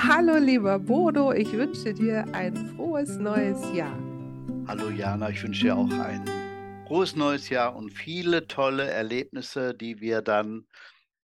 Hallo 0.00 0.36
lieber 0.36 0.78
Bodo, 0.78 1.32
ich 1.32 1.50
wünsche 1.52 1.92
dir 1.92 2.24
ein 2.32 2.54
frohes 2.76 3.16
neues 3.16 3.60
Jahr. 3.74 3.98
Hallo 4.68 4.90
Jana, 4.90 5.30
ich 5.30 5.42
wünsche 5.42 5.62
dir 5.62 5.76
auch 5.76 5.90
ein 5.90 6.24
frohes 6.86 7.16
neues 7.16 7.48
Jahr 7.48 7.74
und 7.74 7.90
viele 7.90 8.46
tolle 8.46 8.88
Erlebnisse, 8.88 9.74
die 9.74 10.00
wir 10.00 10.22
dann 10.22 10.68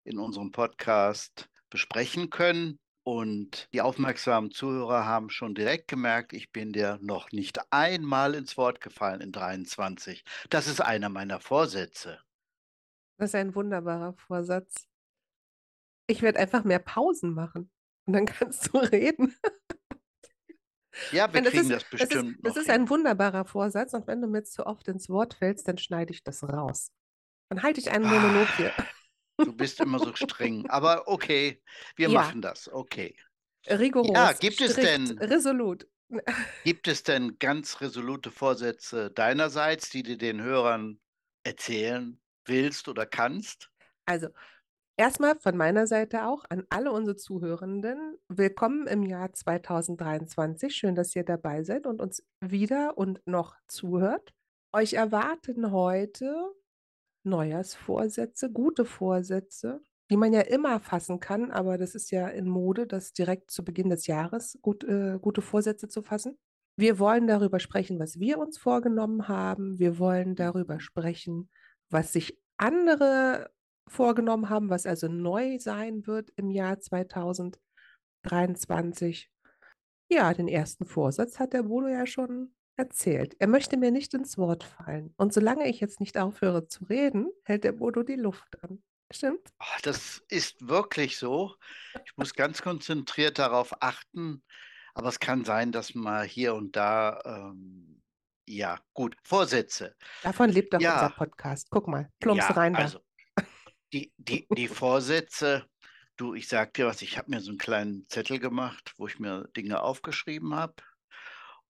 in 0.03 0.19
unserem 0.19 0.51
Podcast 0.51 1.49
besprechen 1.71 2.31
können. 2.31 2.81
Und 3.05 3.69
die 3.73 3.81
aufmerksamen 3.81 4.51
Zuhörer 4.51 5.07
haben 5.07 5.31
schon 5.31 5.55
direkt 5.55 5.87
gemerkt, 5.87 6.33
ich 6.33 6.51
bin 6.51 6.73
dir 6.73 6.99
noch 7.01 7.31
nicht 7.31 7.61
einmal 7.71 8.35
ins 8.35 8.57
Wort 8.57 8.81
gefallen 8.81 9.21
in 9.21 9.31
23. 9.31 10.25
Das 10.51 10.67
ist 10.67 10.81
einer 10.81 11.11
meiner 11.11 11.39
Vorsätze. 11.39 12.19
Das 13.19 13.31
ist 13.31 13.35
ein 13.37 13.55
wunderbarer 13.55 14.15
Vorsatz. 14.15 14.89
Ich 16.09 16.23
werde 16.23 16.41
einfach 16.41 16.65
mehr 16.65 16.81
Pausen 16.81 17.35
machen 17.35 17.71
und 18.07 18.13
dann 18.15 18.27
kannst 18.27 18.73
du 18.73 18.79
reden. 18.79 19.35
Ja, 21.11 21.33
wir 21.33 21.41
Nein, 21.41 21.45
das 21.45 21.55
kriegen 21.55 21.71
ist, 21.71 21.71
das 21.71 21.85
das 21.97 22.11
ist, 22.11 22.25
bestimmt 22.25 22.39
das 22.43 22.57
ist 22.57 22.71
ein 22.71 22.89
wunderbarer 22.89 23.45
Vorsatz 23.45 23.93
und 23.95 24.07
wenn 24.07 24.21
du 24.21 24.29
mir 24.29 24.45
zu 24.45 24.67
oft 24.67 24.87
ins 24.89 25.09
Wort 25.09 25.35
fällst, 25.35 25.67
dann 25.69 25.79
schneide 25.79 26.13
ich 26.13 26.23
das 26.23 26.43
raus. 26.45 26.93
Dann 27.51 27.63
halte 27.63 27.81
ich 27.81 27.91
einen 27.93 28.07
Monolog 28.07 28.53
hier. 28.53 28.75
Ah, 28.79 28.89
Du 29.43 29.53
bist 29.55 29.81
immer 29.81 30.01
so 30.01 30.15
streng. 30.15 30.67
Aber 30.69 31.09
okay, 31.09 31.63
wir 31.97 32.09
Ja, 32.09 32.11
machen 32.11 32.43
das. 32.43 32.69
Okay. 32.69 33.17
rigoros, 33.69 34.31
Ja, 34.31 34.33
gibt 34.33 34.61
es 34.61 34.79
strikt, 34.79 34.81
denn, 34.81 35.21
resolut. 35.21 35.87
gibt 36.65 36.89
es 36.89 37.03
denn 37.05 37.39
ganz 37.39 37.81
resolute 37.81 38.31
Vorsätze 38.31 39.11
deinerseits, 39.11 39.89
die 39.91 40.03
du 40.03 40.17
den 40.19 40.43
Hörern 40.43 41.01
erzählen 41.43 42.21
willst 42.45 42.89
oder 42.89 43.07
kannst? 43.07 43.71
Also, 44.07 44.29
erstmal 44.97 45.37
von 45.39 45.57
meiner 45.57 45.87
Seite 45.87 46.27
auch 46.27 46.45
an 46.49 46.65
alle 46.69 46.93
unsere 46.93 47.17
Zuhörenden. 47.17 48.17
Willkommen 48.29 48.87
im 48.87 49.03
Jahr 49.03 49.33
2023. 49.33 50.75
Schön, 50.75 50.95
dass 50.95 51.15
ihr 51.17 51.25
dabei 51.25 51.65
seid 51.65 51.87
und 51.87 52.01
uns 52.01 52.23
wieder 52.41 52.97
und 52.97 53.21
noch 53.27 53.57
zuhört. 53.67 54.33
Euch 54.73 54.95
erwarten 54.95 55.73
heute 55.73 56.35
Neujahrsvorsätze, 57.25 58.51
gute 58.53 58.85
Vorsätze, 58.85 59.81
die 60.11 60.17
man 60.17 60.33
ja 60.33 60.43
immer 60.43 60.81
fassen 60.81 61.21
kann, 61.21 61.51
aber 61.51 61.79
das 61.79 61.95
ist 61.95 62.11
ja 62.11 62.29
in 62.29 62.49
Mode, 62.49 62.87
das 62.87 63.13
direkt 63.13 63.51
zu 63.51 63.65
Beginn 63.65 63.89
des 63.89 64.07
Jahres 64.07 64.59
gut, 64.61 64.85
äh, 64.85 65.19
gute 65.21 65.43
Vorsätze 65.43 65.89
zu 65.89 66.03
fassen. 66.03 66.39
Wir 66.77 66.99
wollen 66.99 67.27
darüber 67.27 67.61
sprechen, 67.61 67.99
was 67.99 68.19
wir 68.19 68.39
uns 68.39 68.59
vorgenommen 68.59 69.29
haben. 69.29 69.79
Wir 69.79 69.99
wollen 69.99 70.35
darüber 70.35 70.81
sprechen, 70.81 71.49
was 71.89 72.13
sich 72.13 72.39
andere 72.57 73.51
vorgenommen 73.89 74.49
haben, 74.51 74.71
was 74.71 74.87
also 74.87 75.09
neu 75.09 75.59
sein 75.59 76.07
wird 76.07 76.31
im 76.37 76.51
Jahr 76.51 76.79
2023. 76.81 79.31
Ja, 80.11 80.33
den 80.35 80.49
ersten 80.49 80.85
Vorsatz 80.87 81.39
hat 81.39 81.53
der 81.53 81.65
Bodo 81.65 81.89
ja 81.89 82.07
schon 82.07 82.55
erzählt. 82.77 83.37
Er 83.39 83.47
möchte 83.47 83.77
mir 83.77 83.91
nicht 83.91 84.15
ins 84.15 84.37
Wort 84.37 84.65
fallen. 84.65 85.15
Und 85.17 85.33
solange 85.33 85.69
ich 85.69 85.81
jetzt 85.81 86.01
nicht 86.01 86.19
aufhöre 86.19 86.67
zu 86.67 86.85
reden, 86.85 87.29
hält 87.45 87.65
der 87.65 87.73
Bodo 87.73 88.03
die 88.03 88.17
Luft 88.17 88.63
an. 88.63 88.83
Stimmt? 89.11 89.53
Ah, 89.59 89.79
Das 89.83 90.23
ist 90.29 90.69
wirklich 90.69 91.19
so. 91.19 91.55
Ich 92.05 92.17
muss 92.17 92.35
ganz 92.35 92.63
konzentriert 92.63 93.39
darauf 93.39 93.73
achten, 93.81 94.43
aber 94.95 95.09
es 95.09 95.21
kann 95.21 95.45
sein, 95.45 95.73
dass 95.73 95.95
mal 95.95 96.25
hier 96.25 96.55
und 96.55 96.75
da, 96.75 97.21
ähm, 97.25 98.03
ja, 98.49 98.79
gut, 98.93 99.17
Vorsätze. 99.23 99.95
Davon 100.23 100.51
lebt 100.51 100.73
doch 100.75 100.79
unser 100.79 100.91
Ja, 100.91 101.09
Podcast. 101.11 101.69
Guck 101.71 101.87
mal, 101.87 102.11
plumps 102.21 102.49
ja, 102.49 102.55
rein 102.55 102.75
da. 102.75 102.81
also 102.81 102.99
die, 103.95 104.13
die, 104.19 104.47
die 104.51 104.69
Vorsätze, 104.69 105.67
du, 106.17 106.35
ich 106.35 106.49
sag 106.49 106.75
dir 106.75 106.87
was, 106.87 107.01
ich 107.03 107.17
habe 107.17 107.31
mir 107.31 107.41
so 107.41 107.51
einen 107.51 107.59
kleinen 107.59 108.07
Zettel 108.09 108.41
gemacht, 108.41 108.93
wo 108.97 109.07
ich 109.07 109.19
mir 109.21 109.49
Dinge 109.57 109.83
aufgeschrieben 109.83 110.55
habe. 110.55 110.75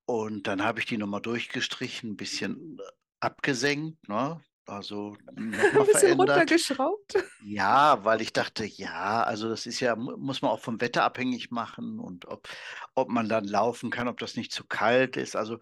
Und 0.07 0.47
dann 0.47 0.63
habe 0.65 0.81
ich 0.81 0.87
die 0.87 0.97
nochmal 0.97 1.21
durchgestrichen, 1.21 2.13
ein 2.13 2.17
bisschen 2.17 2.79
abgesenkt, 3.21 4.09
ne? 4.09 4.41
Also 4.67 5.17
Ein 5.37 5.51
bisschen 5.53 6.19
runtergeschraubt. 6.19 7.15
Ja, 7.47 8.03
weil 8.05 8.23
ich 8.23 8.33
dachte, 8.33 8.65
ja, 8.65 9.23
also 9.23 9.51
das 9.51 9.67
ist 9.67 9.81
ja, 9.81 9.95
mu- 9.95 10.17
muss 10.17 10.41
man 10.41 10.51
auch 10.51 10.61
vom 10.61 10.81
Wetter 10.81 11.05
abhängig 11.05 11.51
machen 11.51 12.01
und 12.01 12.27
ob, 12.27 12.49
ob 12.95 13.11
man 13.11 13.29
dann 13.29 13.45
laufen 13.45 13.91
kann, 13.91 14.09
ob 14.09 14.19
das 14.19 14.37
nicht 14.37 14.53
zu 14.53 14.65
kalt 14.65 15.19
ist. 15.19 15.37
Also 15.37 15.59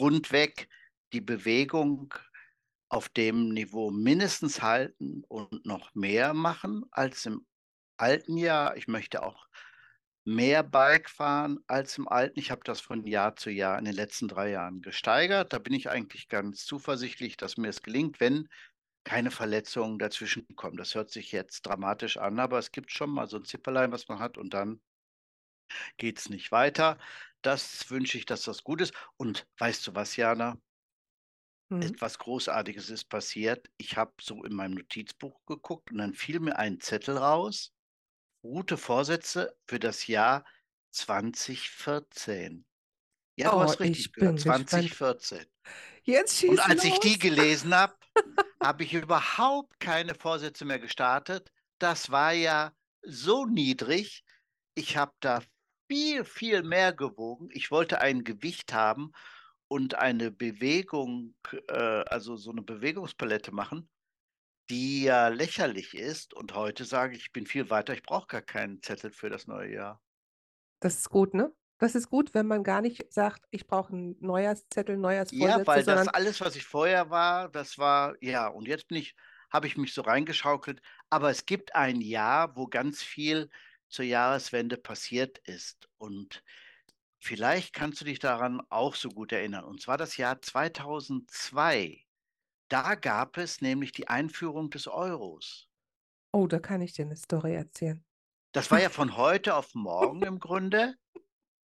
rundweg 0.00 0.68
die 1.12 1.20
Bewegung 1.20 2.14
auf 2.88 3.08
dem 3.08 3.50
Niveau 3.50 3.90
mindestens 3.90 4.62
halten 4.62 5.24
und 5.28 5.66
noch 5.66 5.94
mehr 5.94 6.34
machen 6.34 6.84
als 6.90 7.26
im 7.26 7.46
alten 7.98 8.36
Jahr. 8.36 8.76
Ich 8.76 8.88
möchte 8.88 9.22
auch 9.22 9.48
mehr 10.24 10.62
Bike 10.62 11.08
fahren 11.10 11.58
als 11.66 11.98
im 11.98 12.08
alten. 12.08 12.38
Ich 12.38 12.50
habe 12.50 12.62
das 12.64 12.80
von 12.80 13.06
Jahr 13.06 13.36
zu 13.36 13.50
Jahr 13.50 13.78
in 13.78 13.84
den 13.86 13.94
letzten 13.94 14.28
drei 14.28 14.50
Jahren 14.50 14.82
gesteigert. 14.82 15.52
Da 15.52 15.58
bin 15.58 15.72
ich 15.74 15.90
eigentlich 15.90 16.28
ganz 16.28 16.64
zuversichtlich, 16.64 17.36
dass 17.36 17.56
mir 17.56 17.68
es 17.68 17.82
gelingt, 17.82 18.20
wenn 18.20 18.48
keine 19.04 19.30
Verletzungen 19.30 19.98
dazwischen 19.98 20.46
kommen. 20.54 20.76
Das 20.76 20.94
hört 20.94 21.10
sich 21.10 21.32
jetzt 21.32 21.62
dramatisch 21.62 22.18
an, 22.18 22.38
aber 22.38 22.58
es 22.58 22.72
gibt 22.72 22.92
schon 22.92 23.10
mal 23.10 23.26
so 23.26 23.38
ein 23.38 23.44
Zipperlein, 23.44 23.90
was 23.92 24.08
man 24.08 24.18
hat 24.18 24.36
und 24.38 24.52
dann 24.54 24.80
geht 25.96 26.18
es 26.18 26.28
nicht 26.28 26.52
weiter. 26.52 26.98
Das 27.42 27.90
wünsche 27.90 28.18
ich, 28.18 28.26
dass 28.26 28.42
das 28.42 28.64
gut 28.64 28.80
ist. 28.80 28.94
Und 29.16 29.46
weißt 29.58 29.86
du 29.86 29.94
was, 29.94 30.16
Jana? 30.16 30.58
Hm. 31.70 31.80
Etwas 31.80 32.18
Großartiges 32.18 32.90
ist 32.90 33.04
passiert. 33.06 33.68
Ich 33.76 33.96
habe 33.96 34.12
so 34.20 34.44
in 34.44 34.54
meinem 34.54 34.74
Notizbuch 34.74 35.44
geguckt 35.46 35.90
und 35.92 35.98
dann 35.98 36.14
fiel 36.14 36.40
mir 36.40 36.58
ein 36.58 36.80
Zettel 36.80 37.16
raus. 37.18 37.72
Gute 38.42 38.76
Vorsätze 38.78 39.56
für 39.66 39.78
das 39.80 40.06
Jahr 40.06 40.44
2014. 40.90 42.66
Ja, 43.36 43.50
du 43.50 43.60
Oh, 43.60 43.62
hast 43.62 43.80
richtig 43.80 44.12
gehört, 44.12 44.36
gespannt. 44.36 44.70
2014. 44.70 45.46
Jetzt 46.04 46.36
Und 46.46 46.60
schieß 46.60 46.60
als 46.60 46.84
ich 46.84 46.98
die 47.00 47.18
los. 47.18 47.18
gelesen 47.18 47.74
habe, 47.74 47.96
habe 48.62 48.84
ich 48.84 48.94
überhaupt 48.94 49.80
keine 49.80 50.14
Vorsätze 50.14 50.64
mehr 50.64 50.78
gestartet. 50.78 51.52
Das 51.78 52.10
war 52.10 52.32
ja 52.32 52.72
so 53.02 53.46
niedrig. 53.46 54.24
Ich 54.74 54.96
habe 54.96 55.12
da 55.20 55.42
viel, 55.90 56.24
viel 56.24 56.62
mehr 56.62 56.92
gewogen. 56.92 57.48
Ich 57.52 57.70
wollte 57.70 58.00
ein 58.00 58.24
Gewicht 58.24 58.72
haben 58.72 59.12
und 59.68 59.94
eine 59.96 60.30
Bewegung, 60.30 61.34
äh, 61.68 61.74
also 61.74 62.36
so 62.36 62.50
eine 62.50 62.62
Bewegungspalette 62.62 63.52
machen, 63.52 63.90
die 64.70 65.04
ja 65.04 65.28
lächerlich 65.28 65.94
ist. 65.94 66.34
Und 66.34 66.54
heute 66.54 66.84
sage 66.84 67.16
ich, 67.16 67.22
ich 67.26 67.32
bin 67.32 67.46
viel 67.46 67.70
weiter. 67.70 67.94
Ich 67.94 68.02
brauche 68.04 68.28
gar 68.28 68.42
keinen 68.42 68.82
Zettel 68.82 69.10
für 69.12 69.30
das 69.30 69.46
neue 69.46 69.72
Jahr. 69.74 70.02
Das 70.80 70.96
ist 70.96 71.10
gut, 71.10 71.34
ne? 71.34 71.52
Das 71.78 71.94
ist 71.94 72.10
gut, 72.10 72.34
wenn 72.34 72.46
man 72.46 72.64
gar 72.64 72.80
nicht 72.80 73.12
sagt, 73.12 73.44
ich 73.50 73.66
brauche 73.66 73.92
einen 73.92 74.16
Neujahrszettel, 74.20 74.96
Ja, 75.30 75.62
Neujahrsvorsätze, 75.66 75.66
weil 75.66 75.84
das 75.84 76.08
alles, 76.08 76.40
was 76.40 76.56
ich 76.56 76.64
vorher 76.64 77.10
war, 77.10 77.48
das 77.50 77.76
war, 77.78 78.16
ja, 78.22 78.48
und 78.48 78.66
jetzt 78.66 78.88
bin 78.88 78.98
ich, 78.98 79.14
habe 79.50 79.66
ich 79.66 79.76
mich 79.76 79.92
so 79.94 80.02
reingeschaukelt. 80.02 80.80
Aber 81.10 81.30
es 81.30 81.44
gibt 81.46 81.74
ein 81.74 82.00
Jahr, 82.00 82.56
wo 82.56 82.66
ganz 82.66 83.02
viel 83.02 83.50
zur 83.88 84.04
Jahreswende 84.06 84.76
passiert 84.78 85.38
ist. 85.44 85.88
Und 85.98 86.42
vielleicht 87.18 87.72
kannst 87.72 88.00
du 88.00 88.04
dich 88.04 88.18
daran 88.18 88.60
auch 88.70 88.94
so 88.94 89.08
gut 89.08 89.32
erinnern. 89.32 89.64
Und 89.64 89.80
zwar 89.80 89.96
das 89.98 90.16
Jahr 90.16 90.40
2002. 90.42 92.04
Da 92.68 92.94
gab 92.96 93.38
es 93.38 93.60
nämlich 93.60 93.92
die 93.92 94.08
Einführung 94.08 94.70
des 94.70 94.86
Euros. 94.88 95.68
oh, 96.32 96.46
da 96.46 96.58
kann 96.58 96.82
ich 96.82 96.92
dir 96.92 97.06
eine 97.06 97.16
Story 97.16 97.54
erzählen. 97.54 98.04
Das 98.52 98.70
war 98.70 98.80
ja 98.80 98.90
von 98.90 99.16
heute 99.16 99.54
auf 99.54 99.74
morgen 99.74 100.22
im 100.22 100.38
Grunde 100.38 100.94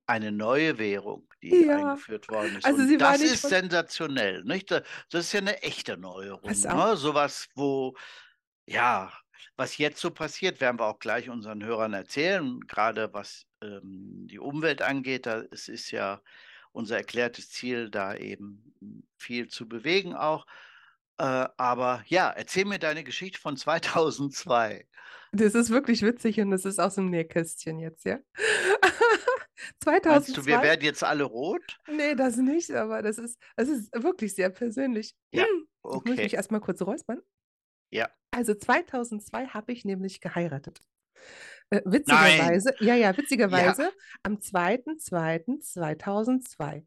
eine 0.06 0.33
neue 0.33 0.77
Währung, 0.78 1.28
die 1.43 1.65
Ja, 1.66 1.77
eingeführt 1.93 2.28
worden 2.28 2.56
ist. 2.56 2.65
also 2.65 2.97
das 2.99 3.21
ist 3.21 3.41
von. 3.43 3.50
sensationell, 3.50 4.43
nicht? 4.44 4.71
Da- 4.71 4.83
Das 5.09 5.27
ist 5.27 5.33
ja 5.33 5.41
eine 5.41 5.62
echte 5.62 5.97
Neuerung, 5.97 6.50
ne? 6.50 6.97
Sowas, 6.97 7.49
wo, 7.55 7.97
ja, 8.66 9.12
was 9.56 9.78
jetzt 9.78 10.00
so 10.00 10.10
passiert, 10.10 10.60
werden 10.60 10.81
wir 10.81 10.87
auch 10.87 10.99
gleich 10.99 11.31
unseren 11.31 11.62
Hörern 11.65 11.93
erzählen, 11.94 12.60
gerade 12.62 13.13
was 13.15 13.47
ähm, 13.62 14.27
die 14.27 14.39
Umwelt 14.39 14.83
angeht. 14.83 15.27
Da 15.27 15.42
es 15.51 15.68
ist 15.68 15.91
ja 15.91 16.22
unser 16.72 16.97
erklärtes 16.97 17.51
Ziel, 17.51 17.91
da 17.91 18.15
eben 18.15 18.74
m, 18.80 19.03
viel 19.16 19.48
zu 19.48 19.68
bewegen 19.68 20.15
auch. 20.15 20.47
Äh, 21.18 21.48
aber 21.57 22.03
ja, 22.07 22.30
erzähl 22.30 22.65
mir 22.65 22.78
deine 22.78 23.04
Geschichte 23.04 23.39
von 23.41 23.57
2002. 23.57 24.86
Das 25.33 25.54
ist 25.54 25.71
wirklich 25.71 26.03
witzig 26.03 26.41
und 26.41 26.51
das 26.51 26.65
ist 26.65 26.80
aus 26.80 26.97
dem 26.97 27.10
Nähkästchen 27.10 27.78
jetzt, 27.78 28.04
ja? 28.04 28.18
Meinst 29.84 30.36
du, 30.36 30.47
wir 30.47 30.54
2002? 30.56 30.63
werden 30.63 30.84
jetzt 30.84 31.04
alle 31.04 31.24
rot? 31.24 31.78
Nee, 31.86 32.15
das 32.15 32.36
nicht, 32.36 32.71
aber 32.71 33.03
das 33.03 33.18
ist, 33.18 33.39
das 33.56 33.68
ist 33.68 33.92
wirklich 33.95 34.34
sehr 34.34 34.51
persönlich. 34.51 35.15
Ja, 35.33 35.45
muss 35.83 36.03
ich 36.04 36.10
mich 36.10 36.21
okay. 36.21 36.36
erstmal 36.36 36.60
kurz 36.60 36.83
räuspern. 36.83 37.21
Ja. 37.91 38.09
Also 38.30 38.54
2002 38.54 39.48
habe 39.48 39.72
ich 39.72 39.84
nämlich 39.84 40.21
geheiratet. 40.21 40.80
Äh, 41.71 41.81
Nein. 41.84 41.93
witzigerweise, 41.93 42.75
ja, 42.81 42.95
ja, 42.95 43.11
Ja. 43.11 43.17
witzigerweise 43.17 43.93
am 44.22 44.41
2.2.2002. 44.41 46.84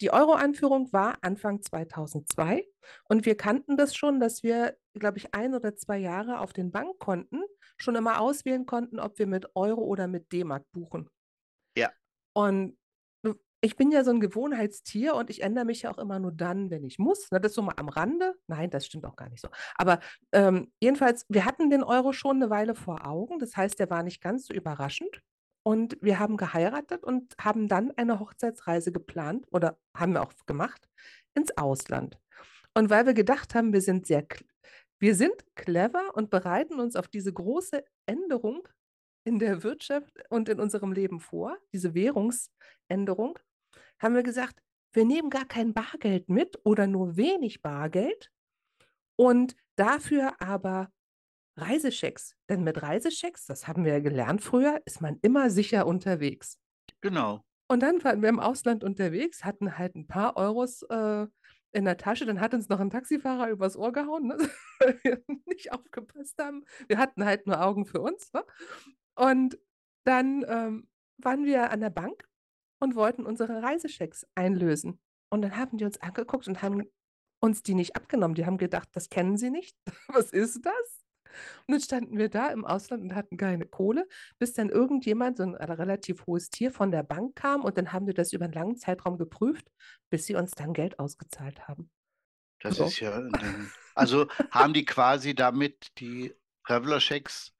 Die 0.00 0.10
Euro-Einführung 0.12 0.92
war 0.92 1.18
Anfang 1.22 1.62
2002 1.62 2.66
und 3.08 3.24
wir 3.24 3.36
kannten 3.36 3.76
das 3.76 3.94
schon, 3.94 4.18
dass 4.18 4.42
wir, 4.42 4.76
glaube 4.94 5.18
ich, 5.18 5.32
ein 5.34 5.54
oder 5.54 5.76
zwei 5.76 5.98
Jahre 5.98 6.40
auf 6.40 6.52
den 6.52 6.72
Bankkonten 6.72 7.44
schon 7.76 7.94
immer 7.94 8.20
auswählen 8.20 8.66
konnten, 8.66 8.98
ob 8.98 9.18
wir 9.18 9.26
mit 9.28 9.54
Euro 9.54 9.82
oder 9.82 10.08
mit 10.08 10.32
D-Mark 10.32 10.64
buchen. 10.72 11.08
Ja. 11.76 11.90
Und 12.34 12.76
ich 13.64 13.76
bin 13.76 13.92
ja 13.92 14.02
so 14.02 14.10
ein 14.10 14.20
Gewohnheitstier 14.20 15.14
und 15.14 15.30
ich 15.30 15.42
ändere 15.42 15.64
mich 15.64 15.82
ja 15.82 15.92
auch 15.92 15.98
immer 15.98 16.18
nur 16.18 16.32
dann, 16.32 16.70
wenn 16.70 16.84
ich 16.84 16.98
muss. 16.98 17.30
Ne, 17.30 17.40
das 17.40 17.54
so 17.54 17.62
mal 17.62 17.74
am 17.76 17.88
Rande. 17.88 18.34
Nein, 18.48 18.70
das 18.70 18.86
stimmt 18.86 19.06
auch 19.06 19.14
gar 19.14 19.28
nicht 19.28 19.40
so. 19.40 19.48
Aber 19.76 20.00
ähm, 20.32 20.72
jedenfalls, 20.80 21.24
wir 21.28 21.44
hatten 21.44 21.70
den 21.70 21.84
Euro 21.84 22.12
schon 22.12 22.36
eine 22.36 22.50
Weile 22.50 22.74
vor 22.74 23.06
Augen. 23.06 23.38
Das 23.38 23.56
heißt, 23.56 23.78
der 23.78 23.88
war 23.88 24.02
nicht 24.02 24.20
ganz 24.20 24.46
so 24.46 24.54
überraschend. 24.54 25.22
Und 25.64 25.96
wir 26.00 26.18
haben 26.18 26.36
geheiratet 26.36 27.04
und 27.04 27.34
haben 27.40 27.68
dann 27.68 27.92
eine 27.92 28.18
Hochzeitsreise 28.18 28.90
geplant 28.90 29.46
oder 29.52 29.78
haben 29.96 30.14
wir 30.14 30.22
auch 30.22 30.32
gemacht 30.44 30.88
ins 31.34 31.56
Ausland. 31.56 32.18
Und 32.74 32.90
weil 32.90 33.06
wir 33.06 33.14
gedacht 33.14 33.54
haben, 33.54 33.72
wir 33.72 33.80
sind 33.80 34.06
sehr, 34.08 34.26
wir 34.98 35.14
sind 35.14 35.34
clever 35.54 36.16
und 36.16 36.30
bereiten 36.30 36.80
uns 36.80 36.96
auf 36.96 37.06
diese 37.06 37.32
große 37.32 37.84
Änderung 38.06 38.66
in 39.24 39.38
der 39.38 39.62
Wirtschaft 39.62 40.12
und 40.30 40.48
in 40.48 40.58
unserem 40.58 40.90
Leben 40.90 41.20
vor, 41.20 41.56
diese 41.72 41.94
Währungsänderung, 41.94 43.38
haben 44.02 44.14
wir 44.14 44.22
gesagt, 44.22 44.60
wir 44.92 45.04
nehmen 45.04 45.30
gar 45.30 45.46
kein 45.46 45.72
Bargeld 45.72 46.28
mit 46.28 46.58
oder 46.64 46.86
nur 46.86 47.16
wenig 47.16 47.62
Bargeld 47.62 48.30
und 49.16 49.56
dafür 49.76 50.40
aber 50.40 50.90
Reisechecks. 51.56 52.34
Denn 52.48 52.64
mit 52.64 52.82
Reisechecks, 52.82 53.46
das 53.46 53.68
haben 53.68 53.84
wir 53.84 53.92
ja 53.92 54.00
gelernt 54.00 54.42
früher, 54.42 54.80
ist 54.84 55.00
man 55.00 55.18
immer 55.22 55.50
sicher 55.50 55.86
unterwegs. 55.86 56.58
Genau. 57.00 57.44
Und 57.68 57.80
dann 57.80 58.02
waren 58.04 58.22
wir 58.22 58.28
im 58.28 58.40
Ausland 58.40 58.84
unterwegs, 58.84 59.44
hatten 59.44 59.78
halt 59.78 59.94
ein 59.94 60.06
paar 60.06 60.36
Euros 60.36 60.82
äh, 60.82 61.26
in 61.72 61.84
der 61.84 61.96
Tasche. 61.96 62.26
Dann 62.26 62.40
hat 62.40 62.54
uns 62.54 62.68
noch 62.68 62.80
ein 62.80 62.90
Taxifahrer 62.90 63.48
übers 63.48 63.76
Ohr 63.76 63.92
gehauen, 63.92 64.26
ne? 64.26 64.36
weil 64.78 64.98
wir 65.02 65.22
nicht 65.46 65.72
aufgepasst 65.72 66.38
haben. 66.38 66.64
Wir 66.88 66.98
hatten 66.98 67.24
halt 67.24 67.46
nur 67.46 67.62
Augen 67.62 67.86
für 67.86 68.00
uns. 68.00 68.32
Ne? 68.32 68.44
Und 69.14 69.58
dann 70.04 70.44
ähm, 70.48 70.88
waren 71.18 71.44
wir 71.44 71.70
an 71.70 71.80
der 71.80 71.90
Bank 71.90 72.28
und 72.82 72.96
wollten 72.96 73.24
unsere 73.24 73.62
Reisechecks 73.62 74.26
einlösen. 74.34 75.00
Und 75.30 75.42
dann 75.42 75.56
haben 75.56 75.78
die 75.78 75.84
uns 75.84 76.00
angeguckt 76.02 76.48
und 76.48 76.62
haben 76.62 76.82
uns 77.40 77.62
die 77.62 77.74
nicht 77.74 77.96
abgenommen. 77.96 78.34
Die 78.34 78.44
haben 78.44 78.58
gedacht, 78.58 78.88
das 78.92 79.08
kennen 79.08 79.36
sie 79.36 79.50
nicht. 79.50 79.76
Was 80.08 80.32
ist 80.32 80.66
das? 80.66 81.04
Und 81.66 81.72
dann 81.72 81.80
standen 81.80 82.18
wir 82.18 82.28
da 82.28 82.48
im 82.48 82.64
Ausland 82.64 83.02
und 83.04 83.14
hatten 83.14 83.36
keine 83.36 83.64
Kohle, 83.66 84.06
bis 84.38 84.52
dann 84.52 84.68
irgendjemand, 84.68 85.38
so 85.38 85.44
ein 85.44 85.54
relativ 85.54 86.26
hohes 86.26 86.50
Tier 86.50 86.70
von 86.70 86.90
der 86.90 87.04
Bank 87.04 87.36
kam 87.36 87.62
und 87.64 87.78
dann 87.78 87.92
haben 87.92 88.06
wir 88.06 88.14
das 88.14 88.32
über 88.32 88.44
einen 88.44 88.52
langen 88.52 88.76
Zeitraum 88.76 89.16
geprüft, 89.16 89.66
bis 90.10 90.26
sie 90.26 90.34
uns 90.34 90.50
dann 90.50 90.74
Geld 90.74 90.98
ausgezahlt 90.98 91.68
haben. 91.68 91.90
Das 92.60 92.76
So. 92.76 92.84
ist 92.84 93.00
ja. 93.00 93.18
Ding. 93.20 93.70
Also 93.94 94.26
haben 94.50 94.74
die 94.74 94.84
quasi 94.84 95.34
damit 95.34 95.92
die 95.98 96.34
Traveler-Checks 96.66 97.54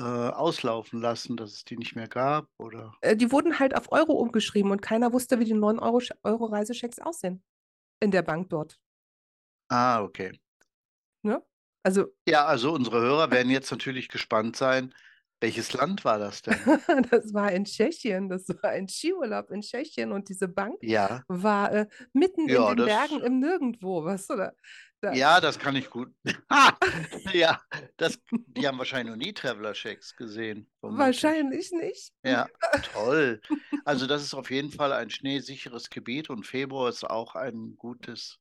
äh, 0.00 0.30
auslaufen 0.30 1.00
lassen, 1.00 1.36
dass 1.36 1.52
es 1.52 1.64
die 1.64 1.76
nicht 1.76 1.94
mehr 1.94 2.08
gab? 2.08 2.48
Oder? 2.58 2.94
Äh, 3.02 3.16
Die 3.16 3.30
wurden 3.30 3.58
halt 3.58 3.76
auf 3.76 3.92
Euro 3.92 4.12
umgeschrieben 4.14 4.70
und 4.70 4.80
keiner 4.82 5.12
wusste, 5.12 5.38
wie 5.38 5.44
die 5.44 5.54
9 5.54 5.78
Euro, 5.78 6.00
aussehen 7.02 7.42
in 8.00 8.10
der 8.10 8.22
Bank 8.22 8.48
dort. 8.48 8.78
Ah, 9.68 10.02
okay. 10.02 10.32
Ne? 11.22 11.42
Also 11.82 12.12
Ja, 12.26 12.46
also 12.46 12.72
unsere 12.72 13.00
Hörer 13.00 13.30
werden 13.30 13.50
jetzt 13.50 13.70
natürlich 13.70 14.08
gespannt 14.08 14.56
sein. 14.56 14.94
Welches 15.40 15.72
Land 15.72 16.04
war 16.04 16.18
das 16.18 16.42
denn? 16.42 16.56
das 17.10 17.32
war 17.32 17.50
in 17.52 17.64
Tschechien, 17.64 18.28
das 18.28 18.46
war 18.48 18.70
ein 18.70 18.88
Skiurlaub 18.88 19.50
in 19.50 19.62
Tschechien 19.62 20.12
und 20.12 20.28
diese 20.28 20.48
Bank 20.48 20.76
Ja, 20.82 21.22
war 21.28 21.72
äh, 21.72 21.86
mitten 22.12 22.42
in 22.42 22.48
Ja, 22.48 22.66
den 22.68 22.76
das- 22.76 22.86
Bergen 22.86 23.20
im 23.22 23.38
Nirgendwo, 23.38 24.04
weißt 24.04 24.30
du? 24.30 24.36
Da, 24.36 24.46
da, 24.46 24.52
ja, 25.02 25.40
das 25.40 25.58
kann 25.58 25.76
ich 25.76 25.90
gut. 25.90 26.12
Ja, 27.32 27.60
das, 27.96 28.18
die 28.30 28.66
haben 28.66 28.78
wahrscheinlich 28.78 29.10
noch 29.10 29.24
nie 29.24 29.32
Traveler-Checks 29.32 30.16
gesehen. 30.16 30.68
Wahrscheinlich 30.80 31.70
nicht. 31.70 32.12
Ja, 32.24 32.48
toll. 32.92 33.40
Also 33.84 34.06
das 34.06 34.22
ist 34.22 34.34
auf 34.34 34.50
jeden 34.50 34.72
Fall 34.72 34.92
ein 34.92 35.10
schneesicheres 35.10 35.90
Gebiet 35.90 36.28
und 36.28 36.44
Februar 36.44 36.88
ist 36.88 37.04
auch 37.08 37.36
ein 37.36 37.76
gutes. 37.76 38.38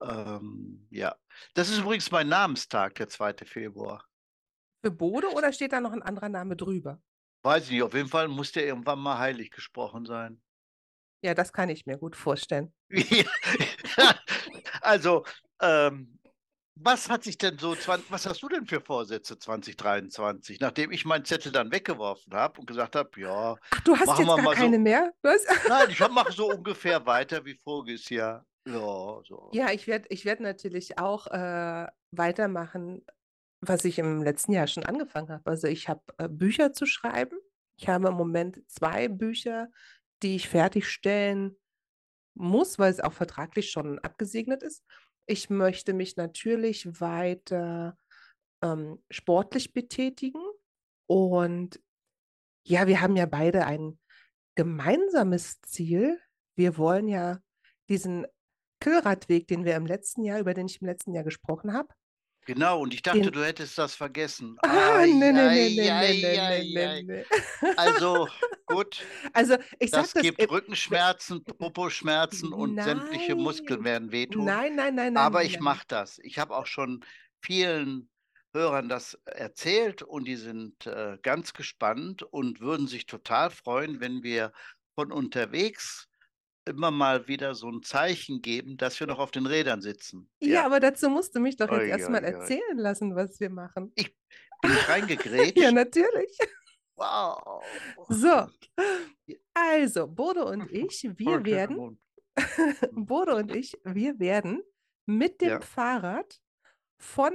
Ähm, 0.00 0.86
ja, 0.90 1.16
das 1.54 1.70
ist 1.70 1.78
übrigens 1.78 2.10
mein 2.12 2.28
Namenstag, 2.28 2.94
der 2.96 3.08
2. 3.08 3.44
Februar. 3.44 4.04
Für 4.84 4.92
Bode 4.92 5.28
oder 5.32 5.52
steht 5.52 5.72
da 5.72 5.80
noch 5.80 5.92
ein 5.92 6.02
anderer 6.02 6.28
Name 6.28 6.54
drüber? 6.54 7.02
Weiß 7.42 7.64
ich 7.64 7.70
nicht, 7.72 7.82
auf 7.82 7.94
jeden 7.94 8.08
Fall 8.08 8.28
muss 8.28 8.52
der 8.52 8.64
irgendwann 8.64 9.00
mal 9.00 9.18
heilig 9.18 9.50
gesprochen 9.50 10.06
sein. 10.06 10.40
Ja, 11.22 11.34
das 11.34 11.52
kann 11.52 11.68
ich 11.68 11.86
mir 11.86 11.98
gut 11.98 12.14
vorstellen. 12.14 12.72
Also, 14.80 15.24
ähm, 15.60 16.18
was 16.80 17.08
hat 17.10 17.24
sich 17.24 17.36
denn 17.38 17.58
so, 17.58 17.74
20, 17.74 18.10
was 18.10 18.24
hast 18.26 18.40
du 18.42 18.48
denn 18.48 18.64
für 18.66 18.80
Vorsätze 18.80 19.36
2023, 19.38 20.60
nachdem 20.60 20.92
ich 20.92 21.04
meinen 21.04 21.24
Zettel 21.24 21.50
dann 21.50 21.72
weggeworfen 21.72 22.32
habe 22.34 22.60
und 22.60 22.66
gesagt 22.66 22.94
habe, 22.94 23.10
ja, 23.20 23.56
Ach, 23.70 23.80
du 23.80 23.96
hast 23.96 24.18
jetzt 24.18 24.26
gar 24.28 24.40
mal 24.42 24.54
so- 24.54 24.62
keine 24.62 24.78
mehr? 24.78 25.12
Was? 25.22 25.44
nein, 25.68 25.90
ich 25.90 25.98
mache 26.10 26.32
so 26.32 26.48
ungefähr 26.50 27.04
weiter 27.04 27.44
wie 27.44 27.54
voriges 27.54 28.08
Jahr. 28.08 28.46
Ja, 28.66 29.20
so. 29.24 29.50
Ja, 29.52 29.70
ich 29.72 29.86
werde 29.86 30.06
ich 30.10 30.24
werd 30.24 30.40
natürlich 30.40 30.98
auch 30.98 31.26
äh, 31.28 31.86
weitermachen, 32.12 33.04
was 33.60 33.84
ich 33.84 33.98
im 33.98 34.22
letzten 34.22 34.52
Jahr 34.52 34.66
schon 34.66 34.84
angefangen 34.84 35.30
habe. 35.30 35.50
Also 35.50 35.66
ich 35.66 35.88
habe 35.88 36.02
äh, 36.18 36.28
Bücher 36.28 36.72
zu 36.72 36.86
schreiben. 36.86 37.38
Ich 37.80 37.88
habe 37.88 38.08
im 38.08 38.14
Moment 38.14 38.60
zwei 38.70 39.08
Bücher, 39.08 39.68
die 40.22 40.36
ich 40.36 40.48
fertigstellen 40.48 41.56
muss, 42.34 42.78
weil 42.78 42.90
es 42.92 43.00
auch 43.00 43.12
vertraglich 43.14 43.70
schon 43.70 43.98
abgesegnet 44.00 44.62
ist. 44.62 44.84
Ich 45.30 45.50
möchte 45.50 45.92
mich 45.92 46.16
natürlich 46.16 47.00
weiter 47.00 47.98
ähm, 48.62 49.02
sportlich 49.10 49.74
betätigen. 49.74 50.40
Und 51.06 51.78
ja, 52.66 52.86
wir 52.86 53.02
haben 53.02 53.14
ja 53.14 53.26
beide 53.26 53.66
ein 53.66 53.98
gemeinsames 54.54 55.60
Ziel. 55.60 56.18
Wir 56.56 56.78
wollen 56.78 57.08
ja 57.08 57.40
diesen 57.90 58.26
Kühlradweg, 58.80 59.46
den 59.48 59.66
wir 59.66 59.76
im 59.76 59.84
letzten 59.84 60.22
Jahr, 60.22 60.40
über 60.40 60.54
den 60.54 60.66
ich 60.66 60.80
im 60.80 60.86
letzten 60.86 61.12
Jahr 61.12 61.24
gesprochen 61.24 61.74
habe. 61.74 61.92
Genau, 62.48 62.80
und 62.80 62.94
ich 62.94 63.02
dachte, 63.02 63.20
Den- 63.20 63.32
du 63.32 63.44
hättest 63.44 63.76
das 63.76 63.94
vergessen. 63.94 64.56
Ah, 64.62 65.04
nee, 65.04 65.32
nee, 65.32 65.40
Ai, 65.40 65.68
nee, 65.76 65.90
ai, 65.90 66.12
nee, 66.14 66.72
nee, 66.72 66.86
ai. 66.86 67.02
nee. 67.02 67.24
Also, 67.76 68.26
gut, 68.66 69.04
Also 69.34 69.56
ich 69.78 69.90
sag 69.90 70.04
das 70.04 70.14
das, 70.14 70.22
gibt 70.22 70.40
äh, 70.40 70.44
Rückenschmerzen, 70.44 71.44
Poposchmerzen 71.44 72.54
und 72.54 72.82
sämtliche 72.82 73.34
Nein. 73.34 73.44
Muskeln 73.44 73.84
werden 73.84 74.12
wehtun. 74.12 74.46
nein, 74.46 74.76
nein, 74.76 74.94
nein, 74.94 75.12
nein. 75.12 75.26
Aber 75.26 75.40
nein, 75.40 75.46
ich 75.46 75.52
nein. 75.56 75.62
mache 75.62 75.84
das. 75.88 76.18
Ich 76.22 76.38
habe 76.38 76.56
auch 76.56 76.64
schon 76.64 77.04
vielen 77.42 78.08
Hörern 78.54 78.88
das 78.88 79.12
erzählt 79.26 80.00
und 80.02 80.24
die 80.24 80.36
sind 80.36 80.86
äh, 80.86 81.18
ganz 81.22 81.52
gespannt 81.52 82.22
und 82.22 82.60
würden 82.60 82.86
sich 82.88 83.04
total 83.04 83.50
freuen, 83.50 84.00
wenn 84.00 84.22
wir 84.22 84.52
von 84.94 85.12
unterwegs 85.12 86.07
immer 86.68 86.90
mal 86.90 87.26
wieder 87.28 87.54
so 87.54 87.68
ein 87.70 87.82
Zeichen 87.82 88.40
geben, 88.42 88.76
dass 88.76 88.98
wir 89.00 89.06
noch 89.06 89.18
auf 89.18 89.30
den 89.30 89.46
Rädern 89.46 89.80
sitzen. 89.80 90.30
Ja, 90.40 90.64
aber 90.66 90.80
dazu 90.80 91.08
musst 91.10 91.34
du 91.34 91.40
mich 91.40 91.56
doch 91.56 91.70
jetzt 91.70 91.80
Oi, 91.80 91.88
erstmal 91.88 92.24
erzählen 92.24 92.76
lassen, 92.76 93.16
was 93.16 93.40
wir 93.40 93.50
machen. 93.50 93.92
Bin 93.94 94.06
ich 94.62 94.88
reingegrätscht? 94.88 95.58
Ja, 95.58 95.72
natürlich. 95.72 96.36
wow. 96.96 97.62
So, 98.08 98.46
also 99.54 100.06
Bodo 100.06 100.48
und 100.48 100.70
ich, 100.72 101.08
wir 101.16 101.44
werden. 101.44 102.00
Bodo 102.92 103.36
und 103.36 103.54
ich, 103.54 103.76
wir 103.84 104.18
werden 104.18 104.62
mit 105.06 105.40
dem 105.40 105.48
Ja. 105.48 105.60
Fahrrad 105.60 106.40
von 106.98 107.32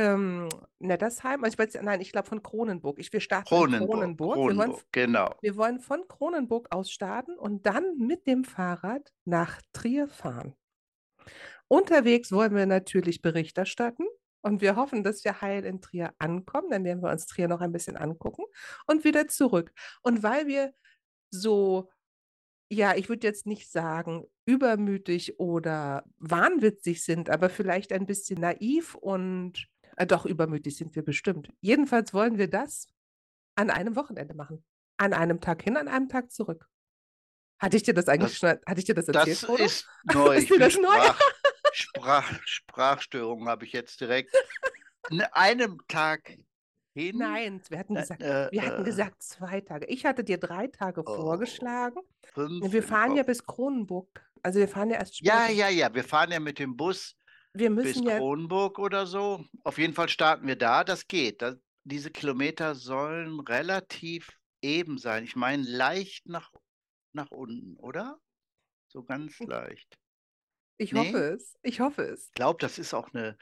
ähm, 0.00 0.48
Nettersheim, 0.78 1.44
also 1.44 1.54
ich 1.54 1.58
weiß, 1.58 1.82
nein, 1.82 2.00
ich 2.00 2.12
glaube 2.12 2.28
von 2.28 2.42
Kronenburg. 2.42 2.98
Ich, 2.98 3.12
wir 3.12 3.20
starten 3.20 3.54
in 3.54 3.86
Kronenburg, 3.86 4.34
Kronenburg. 4.34 4.36
Wir 4.38 4.46
wollen 4.46 4.56
Kronenburg, 4.56 4.84
genau. 4.92 5.34
Wir 5.42 5.56
wollen 5.56 5.80
von 5.80 6.08
Kronenburg 6.08 6.68
aus 6.70 6.90
starten 6.90 7.36
und 7.36 7.66
dann 7.66 7.98
mit 7.98 8.26
dem 8.26 8.44
Fahrrad 8.44 9.12
nach 9.24 9.60
Trier 9.72 10.08
fahren. 10.08 10.54
Unterwegs 11.68 12.32
wollen 12.32 12.54
wir 12.54 12.66
natürlich 12.66 13.22
Bericht 13.22 13.58
erstatten 13.58 14.04
und 14.42 14.60
wir 14.60 14.76
hoffen, 14.76 15.04
dass 15.04 15.22
wir 15.24 15.40
heil 15.40 15.64
in 15.64 15.80
Trier 15.80 16.14
ankommen. 16.18 16.70
Dann 16.70 16.84
werden 16.84 17.02
wir 17.02 17.10
uns 17.10 17.26
Trier 17.26 17.46
noch 17.46 17.60
ein 17.60 17.72
bisschen 17.72 17.96
angucken 17.96 18.44
und 18.86 19.04
wieder 19.04 19.28
zurück. 19.28 19.72
Und 20.02 20.22
weil 20.22 20.46
wir 20.46 20.72
so, 21.30 21.90
ja, 22.70 22.96
ich 22.96 23.08
würde 23.08 23.26
jetzt 23.26 23.46
nicht 23.46 23.70
sagen 23.70 24.24
übermütig 24.46 25.38
oder 25.38 26.04
wahnwitzig 26.18 27.04
sind, 27.04 27.30
aber 27.30 27.50
vielleicht 27.50 27.92
ein 27.92 28.06
bisschen 28.06 28.40
naiv 28.40 28.94
und 28.94 29.69
äh, 30.00 30.06
doch 30.06 30.24
übermütig 30.26 30.76
sind 30.76 30.94
wir 30.96 31.04
bestimmt. 31.04 31.52
Jedenfalls 31.60 32.14
wollen 32.14 32.38
wir 32.38 32.48
das 32.48 32.88
an 33.54 33.70
einem 33.70 33.96
Wochenende 33.96 34.34
machen. 34.34 34.64
An 34.96 35.12
einem 35.12 35.40
Tag 35.40 35.62
hin, 35.62 35.76
an 35.76 35.88
einem 35.88 36.08
Tag 36.08 36.30
zurück. 36.30 36.68
Hatte 37.58 37.76
ich 37.76 37.82
dir 37.82 37.94
das 37.94 38.08
eigentlich 38.08 38.38
Das- 38.40 38.50
schon, 38.50 38.60
hatte 38.66 38.78
ich 38.80 38.84
dir 38.86 38.94
das 38.94 39.08
erzählt, 39.08 39.28
Das 39.28 39.44
Frodo? 39.44 39.62
ist 39.64 39.86
neu. 40.14 40.36
Ist 40.38 40.50
dir 40.50 40.58
das 40.58 40.76
neu? 40.76 40.88
Sprach, 40.88 41.20
Sprach, 41.72 42.40
Sprachstörung 42.46 43.48
habe 43.48 43.64
ich 43.64 43.72
jetzt 43.72 44.00
direkt. 44.00 44.34
An 45.10 45.20
einem 45.32 45.78
Tag 45.88 46.38
hin. 46.94 47.18
Nein, 47.18 47.60
wir 47.68 47.78
hatten 47.78 47.96
äh, 47.96 48.00
gesagt, 48.00 48.22
äh, 48.22 48.48
wir 48.50 48.62
hatten 48.62 48.82
äh, 48.82 48.84
gesagt 48.84 49.22
zwei 49.22 49.60
Tage. 49.60 49.86
Ich 49.86 50.04
hatte 50.06 50.24
dir 50.24 50.38
drei 50.38 50.66
Tage 50.68 51.02
Oh, 51.06 51.14
vorgeschlagen. 51.16 52.00
fünf 52.32 52.72
Wir 52.72 52.82
fahren 52.82 53.16
ja 53.16 53.22
bis 53.22 53.44
Kronenburg. 53.44 54.08
Also 54.42 54.58
wir 54.58 54.68
fahren 54.68 54.90
ja 54.90 54.96
erst 54.98 55.20
Ja, 55.20 55.44
später. 55.44 55.52
ja, 55.52 55.68
ja. 55.68 55.94
Wir 55.94 56.04
fahren 56.04 56.32
ja 56.32 56.40
mit 56.40 56.58
dem 56.58 56.76
Bus 56.76 57.14
Wir 57.52 57.70
bis 57.70 57.96
müssen 57.96 58.06
ja, 58.06 58.18
Kronenburg 58.18 58.78
oder 58.78 59.06
so. 59.06 59.44
Auf 59.64 59.78
jeden 59.78 59.94
Fall 59.94 60.08
starten 60.08 60.46
wir 60.46 60.56
da. 60.56 60.84
Das 60.84 61.06
geht. 61.06 61.42
Das, 61.42 61.56
diese 61.84 62.10
Kilometer 62.10 62.74
sollen 62.74 63.40
relativ 63.40 64.38
eben 64.62 64.98
sein. 64.98 65.24
Ich 65.24 65.36
meine, 65.36 65.62
leicht 65.64 66.26
nach, 66.26 66.52
nach 67.12 67.30
unten, 67.30 67.76
oder? 67.76 68.20
So 68.88 69.02
ganz 69.02 69.38
leicht. 69.40 69.98
Ich 70.78 70.92
Nee? 70.92 70.98
hoffe 70.98 71.18
es. 71.34 71.54
Ich 71.62 71.80
hoffe 71.80 72.02
es. 72.02 72.26
Ich 72.26 72.32
glaube, 72.32 72.58
das 72.60 72.78
ist 72.78 72.94
auch 72.94 73.12
eine 73.12 73.36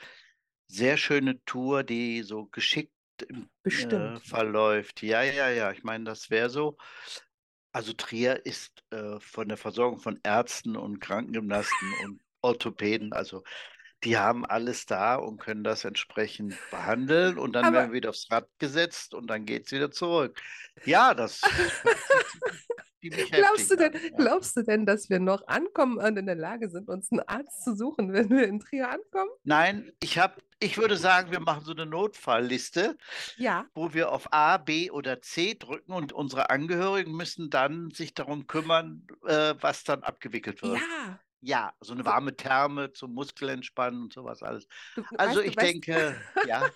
sehr 0.66 0.96
schöne 0.96 1.42
Tour, 1.44 1.82
die 1.82 2.22
so 2.22 2.46
geschickt 2.46 2.92
im, 3.28 3.48
äh, 3.64 4.18
verläuft. 4.20 5.02
Ja, 5.02 5.22
ja, 5.22 5.48
ja. 5.48 5.72
Ich 5.72 5.82
meine, 5.82 6.04
das 6.04 6.30
wäre 6.30 6.50
so. 6.50 6.76
Also 7.72 7.92
Trier 7.92 8.44
ist 8.46 8.82
äh, 8.90 9.20
von 9.20 9.48
der 9.48 9.56
Versorgung 9.56 10.00
von 10.00 10.18
Ärzten 10.22 10.76
und 10.76 11.00
Krankengymnasten 11.00 11.92
und 12.04 12.20
Orthopäden, 12.40 13.12
also 13.12 13.42
die 14.04 14.16
haben 14.16 14.46
alles 14.46 14.86
da 14.86 15.16
und 15.16 15.38
können 15.38 15.64
das 15.64 15.84
entsprechend 15.84 16.54
behandeln 16.70 17.38
und 17.38 17.52
dann 17.54 17.64
werden 17.66 17.76
Aber 17.76 17.86
wir 17.88 17.92
wieder 17.94 18.10
aufs 18.10 18.30
Rad 18.30 18.48
gesetzt 18.58 19.14
und 19.14 19.26
dann 19.28 19.44
geht 19.44 19.66
es 19.66 19.72
wieder 19.72 19.90
zurück. 19.90 20.40
Ja, 20.84 21.14
das 21.14 21.40
glaubst 23.00 23.70
du 23.70 23.76
denn. 23.76 23.92
Ja. 23.92 24.16
glaubst 24.16 24.56
du 24.56 24.62
denn, 24.62 24.86
dass 24.86 25.08
wir 25.10 25.18
noch 25.20 25.46
ankommen 25.46 25.98
und 25.98 26.16
in 26.16 26.26
der 26.26 26.34
Lage 26.34 26.68
sind, 26.70 26.88
uns 26.88 27.10
einen 27.10 27.20
Arzt 27.20 27.64
zu 27.64 27.76
suchen, 27.76 28.12
wenn 28.12 28.30
wir 28.30 28.46
in 28.46 28.60
Trier 28.60 28.88
ankommen? 28.90 29.30
Nein, 29.44 29.92
ich 30.02 30.18
habe, 30.18 30.40
ich 30.60 30.78
würde 30.78 30.96
sagen, 30.96 31.30
wir 31.30 31.40
machen 31.40 31.64
so 31.64 31.72
eine 31.72 31.86
Notfallliste, 31.86 32.96
Ja. 33.36 33.66
wo 33.74 33.94
wir 33.94 34.12
auf 34.12 34.32
A, 34.32 34.56
B 34.58 34.90
oder 34.90 35.20
C 35.22 35.54
drücken 35.54 35.92
und 35.92 36.12
unsere 36.12 36.50
Angehörigen 36.50 37.12
müssen 37.12 37.50
dann 37.50 37.90
sich 37.90 38.14
darum 38.14 38.46
kümmern, 38.46 39.06
äh, 39.26 39.54
was 39.60 39.84
dann 39.84 40.02
abgewickelt 40.02 40.62
wird. 40.62 40.78
Ja. 40.78 41.20
Ja, 41.40 41.72
so 41.80 41.92
eine 41.92 42.02
So- 42.02 42.08
warme 42.10 42.34
Therme 42.36 42.92
zum 42.92 43.14
Muskelentspannen 43.14 44.02
und 44.02 44.12
sowas 44.12 44.42
alles. 44.42 44.66
Du, 44.96 45.02
Also 45.16 45.40
weißt, 45.40 45.48
ich 45.48 45.56
weißt, 45.56 45.66
denke, 45.72 46.16
ja, 46.48 46.68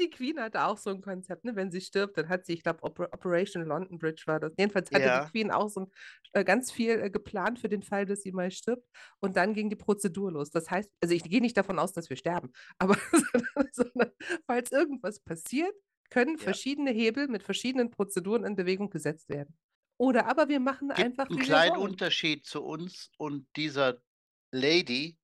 die 0.00 0.10
Queen 0.10 0.38
hatte 0.40 0.64
auch 0.64 0.76
so 0.78 0.90
ein 0.90 1.00
Konzept, 1.00 1.44
ne? 1.44 1.56
Wenn 1.56 1.70
sie 1.70 1.80
stirbt, 1.80 2.18
dann 2.18 2.28
hat 2.28 2.44
sie, 2.44 2.52
ich 2.52 2.62
glaube, 2.62 2.82
Oper 2.82 3.08
Operation 3.12 3.64
London 3.64 3.98
Bridge 3.98 4.22
war 4.26 4.38
das. 4.40 4.52
Jedenfalls 4.58 4.90
hatte 4.90 5.04
Ja. 5.04 5.24
die 5.24 5.30
Queen 5.30 5.50
auch 5.50 5.68
so 5.68 5.80
ein, 5.82 5.90
äh, 6.32 6.44
ganz 6.44 6.70
viel 6.70 6.90
äh, 7.00 7.10
geplant 7.10 7.58
für 7.58 7.68
den 7.68 7.82
Fall, 7.82 8.04
dass 8.06 8.20
sie 8.22 8.32
mal 8.32 8.50
stirbt. 8.50 8.86
Und 9.20 9.36
dann 9.36 9.54
ging 9.54 9.70
die 9.70 9.76
Prozedur 9.76 10.32
los. 10.32 10.50
Das 10.50 10.70
heißt, 10.70 10.90
also 11.02 11.14
ich 11.14 11.22
gehe 11.24 11.40
nicht 11.40 11.56
davon 11.56 11.78
aus, 11.78 11.92
dass 11.92 12.10
wir 12.10 12.16
sterben, 12.16 12.52
aber 12.78 12.96
sondern, 13.12 13.68
sondern 13.72 14.10
falls 14.46 14.70
irgendwas 14.72 15.20
passiert, 15.20 15.72
können 16.10 16.36
Ja. 16.36 16.42
verschiedene 16.44 16.90
Hebel 16.90 17.28
mit 17.28 17.42
verschiedenen 17.42 17.90
Prozeduren 17.90 18.44
in 18.44 18.56
Bewegung 18.56 18.90
gesetzt 18.90 19.28
werden. 19.30 19.56
Oder 19.96 20.26
aber 20.26 20.48
wir 20.48 20.60
machen 20.60 20.88
gibt 20.88 20.98
einfach, 21.00 21.28
einen 21.28 21.38
kleinen 21.38 21.76
wollen. 21.76 21.90
Unterschied 21.90 22.44
zu 22.46 22.62
uns 22.64 23.10
und 23.16 23.46
dieser 23.56 24.02
Lady. 24.50 25.18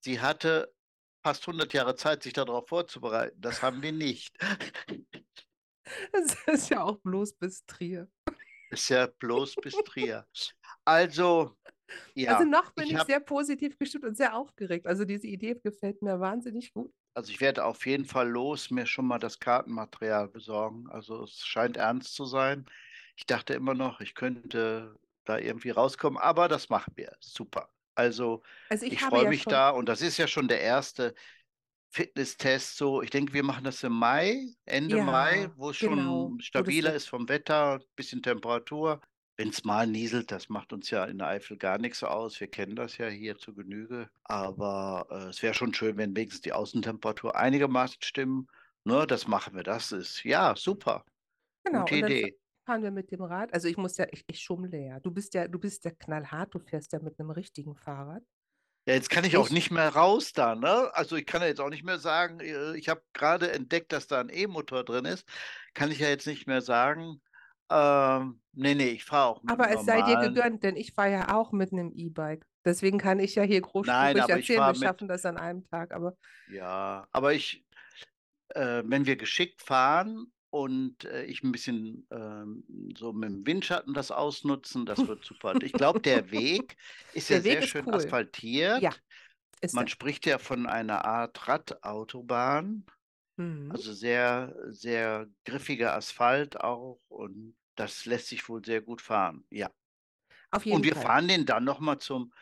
Sie 0.00 0.20
hatte 0.20 0.72
fast 1.24 1.46
100 1.48 1.72
Jahre 1.72 1.96
Zeit, 1.96 2.22
sich 2.22 2.32
darauf 2.34 2.68
vorzubereiten. 2.68 3.40
Das 3.40 3.62
haben 3.62 3.82
wir 3.82 3.92
nicht. 3.92 4.36
Das 6.12 6.36
ist 6.48 6.70
ja 6.70 6.82
auch 6.82 6.98
bloß 6.98 7.34
bis 7.34 7.64
Trier. 7.64 8.08
Ist 8.70 8.88
ja 8.88 9.06
bloß 9.06 9.54
bis 9.54 9.72
Trier. 9.84 10.26
Also, 10.84 11.56
ja, 12.14 12.34
Also 12.36 12.48
noch 12.48 12.72
bin 12.72 12.86
ich 12.86 12.90
ich 12.92 12.96
hab- 12.98 13.06
sehr 13.06 13.20
positiv 13.20 13.78
gestimmt 13.78 14.04
und 14.04 14.16
sehr 14.16 14.34
aufgeregt. 14.34 14.86
Also 14.88 15.04
diese 15.04 15.28
Idee 15.28 15.54
gefällt 15.62 16.02
mir 16.02 16.18
wahnsinnig 16.18 16.72
gut. 16.72 16.92
also 17.14 17.30
ich 17.30 17.40
werde 17.40 17.64
auf 17.64 17.86
jeden 17.86 18.04
Fall 18.04 18.28
los 18.28 18.70
mir 18.72 18.84
schon 18.86 19.06
mal 19.06 19.20
das 19.20 19.38
Kartenmaterial 19.38 20.26
besorgen. 20.28 20.88
Also 20.90 21.22
es 21.22 21.38
scheint 21.46 21.76
ernst 21.76 22.14
zu 22.14 22.24
sein. 22.24 22.66
Ich 23.16 23.26
dachte 23.26 23.54
immer 23.54 23.74
noch, 23.74 24.00
ich 24.00 24.14
könnte 24.14 24.98
da 25.24 25.38
irgendwie 25.38 25.70
rauskommen, 25.70 26.18
aber 26.18 26.48
das 26.48 26.68
machen 26.68 26.92
wir. 26.96 27.16
Super. 27.20 27.70
Also 27.94 28.42
Also 28.68 28.86
ich, 28.86 28.94
ich 28.94 29.02
freue 29.02 29.24
ja 29.24 29.28
mich 29.28 29.42
schon, 29.42 29.50
da 29.50 29.70
und 29.70 29.88
das 29.88 30.02
ist 30.02 30.18
ja 30.18 30.28
schon 30.28 30.48
der 30.48 30.60
erste 30.60 31.14
Fitnesstest. 31.90 32.76
So, 32.76 33.02
ich 33.02 33.10
denke, 33.10 33.32
wir 33.34 33.44
machen 33.44 33.64
das 33.64 33.82
im 33.84 33.92
Mai, 33.94 34.48
Ende 34.66 34.98
Mai, 34.98 35.48
Ja, 35.48 35.52
wo 35.56 35.70
es 35.70 35.78
genau, 35.78 36.36
schon 36.40 36.40
stabiler 36.40 36.94
ist 36.94 37.08
vom 37.08 37.28
Wetter, 37.28 37.80
bisschen 37.96 38.22
Temperatur. 38.22 39.00
Wenn 39.36 39.48
es 39.50 39.64
mal 39.64 39.86
nieselt, 39.86 40.30
das 40.30 40.48
macht 40.50 40.72
uns 40.74 40.90
ja 40.90 41.04
in 41.06 41.18
der 41.18 41.28
Eifel 41.28 41.56
gar 41.58 41.78
nichts 41.78 42.02
aus. 42.02 42.38
Wir 42.40 42.48
kennen 42.48 42.76
das 42.76 42.98
ja 42.98 43.08
hier 43.08 43.36
zu 43.38 43.54
Genüge. 43.54 44.10
Aber 44.24 45.06
äh, 45.10 45.28
es 45.30 45.42
wäre 45.42 45.54
schon 45.54 45.74
schön, 45.74 45.96
wenn 45.96 46.16
wenigstens 46.16 46.42
die 46.42 46.52
Außentemperatur 46.52 47.36
einigermaßen 47.36 48.02
stimmen. 48.02 48.48
Ne, 48.84 49.06
das 49.06 49.26
machen 49.26 49.54
wir. 49.54 49.62
Das 49.62 49.92
ist 49.92 50.22
ja 50.24 50.54
super. 50.56 51.04
genau, 51.64 51.80
Gute 51.80 51.96
Idee. 51.96 52.38
Fahren 52.66 52.82
wir 52.82 52.90
mit 52.90 53.10
dem 53.12 53.22
Rad. 53.22 53.54
Also 53.54 53.68
ich 53.68 53.76
muss 53.76 53.96
ja, 53.96 54.06
ich, 54.10 54.24
ich 54.26 54.40
schummle 54.40 54.76
ja. 54.78 55.00
Du 55.00 55.10
bist 55.10 55.32
ja, 55.34 55.48
du 55.48 55.58
bist 55.58 55.84
ja 55.84 55.92
knallhart, 55.92 56.54
du 56.54 56.58
fährst 56.58 56.92
ja 56.92 56.98
mit 57.00 57.18
einem 57.18 57.30
richtigen 57.30 57.74
Fahrrad. 57.76 58.22
Ja, 58.88 58.94
jetzt 58.94 59.10
kann 59.10 59.24
ich 59.24 59.36
auch 59.36 59.46
Ich- 59.46 59.52
nicht 59.52 59.70
mehr 59.70 59.88
raus 59.88 60.32
da, 60.32 60.54
ne? 60.54 60.90
Also 60.94 61.16
ich 61.16 61.26
kann 61.26 61.40
ja 61.42 61.48
jetzt 61.48 61.60
auch 61.60 61.70
nicht 61.70 61.82
mehr 61.84 61.98
sagen, 61.98 62.40
äh, 62.40 62.76
ich 62.76 62.88
habe 62.88 63.02
gerade 63.14 63.50
entdeckt, 63.52 63.92
dass 63.92 64.06
da 64.06 64.20
ein 64.20 64.28
E-Motor 64.28 64.84
drin 64.84 65.04
ist. 65.06 65.26
Kann 65.74 65.90
ich 65.90 65.98
ja 66.00 66.08
jetzt 66.08 66.26
nicht 66.26 66.46
mehr 66.46 66.60
sagen. 66.60 67.20
Ähm, 67.68 68.40
nee, 68.52 68.74
nee, 68.76 68.90
ich 68.90 69.04
fahre 69.04 69.26
auch 69.26 69.42
mit 69.42 69.50
Aber 69.50 69.68
es 69.70 69.84
sei 69.84 69.96
dir 70.02 70.08
normalen. 70.14 70.34
gegönnt, 70.34 70.62
denn 70.62 70.76
ich 70.76 70.92
fahre 70.92 71.10
ja 71.10 71.34
auch 71.34 71.50
mit 71.50 71.72
einem 71.72 71.90
E-Bike. 71.92 72.46
Deswegen 72.64 72.98
kann 72.98 73.18
ich 73.18 73.34
ja 73.34 73.42
hier 73.42 73.60
großspurig 73.60 74.16
erzählen, 74.28 74.60
wir 74.60 74.66
mit- 74.68 74.76
schaffen 74.78 75.08
das 75.08 75.24
an 75.26 75.36
einem 75.36 75.64
Tag. 75.68 75.92
Aber 75.92 76.16
Ja, 76.48 77.08
aber 77.10 77.32
ich, 77.34 77.64
äh, 78.50 78.82
wenn 78.86 79.06
wir 79.06 79.16
geschickt 79.16 79.62
fahren 79.62 80.32
und 80.62 81.04
äh, 81.04 81.24
ich 81.24 81.42
ein 81.42 81.52
bisschen 81.52 82.06
ähm, 82.10 82.64
so 82.96 83.12
mit 83.12 83.28
dem 83.30 83.46
Windschatten 83.46 83.94
das 83.94 84.10
ausnutzen, 84.10 84.86
das 84.86 85.06
wird 85.06 85.24
super. 85.24 85.56
Ich 85.62 85.76
glaube, 85.76 86.00
der 86.00 86.30
Weg 86.30 86.76
ist 87.12 87.30
Der 87.30 87.38
ja 87.38 87.42
Weg 87.42 87.60
sehr 87.60 87.62
ist 87.62 87.70
schön 87.70 87.86
cool. 87.86 87.92
asphaltiert. 87.92 88.82
ja, 88.82 88.94
ist 89.60 89.76
Man 89.76 89.82
er. 89.82 89.88
spricht 89.88 90.26
ja 90.26 90.38
von 90.38 90.66
einer 90.66 91.04
Art 91.04 91.48
Radautobahn. 91.48 92.86
Mhm. 93.38 93.76
Also 93.76 93.92
sehr, 93.94 94.54
sehr 94.68 95.28
griffiger 95.44 95.94
Asphalt 95.94 96.60
auch 96.60 97.00
und 97.08 97.56
das 97.76 98.06
lässt 98.06 98.28
sich 98.28 98.48
wohl 98.48 98.64
sehr 98.64 98.80
gut 98.82 99.02
fahren. 99.02 99.44
Ja. 99.50 99.70
Auf 100.50 100.66
jeden 100.66 100.76
Und 100.76 100.84
wir 100.84 100.94
Fall. 100.94 101.02
fahren 101.02 101.28
den 101.28 101.46
dann 101.46 101.64
nochmal 101.64 101.98
zum 101.98 102.32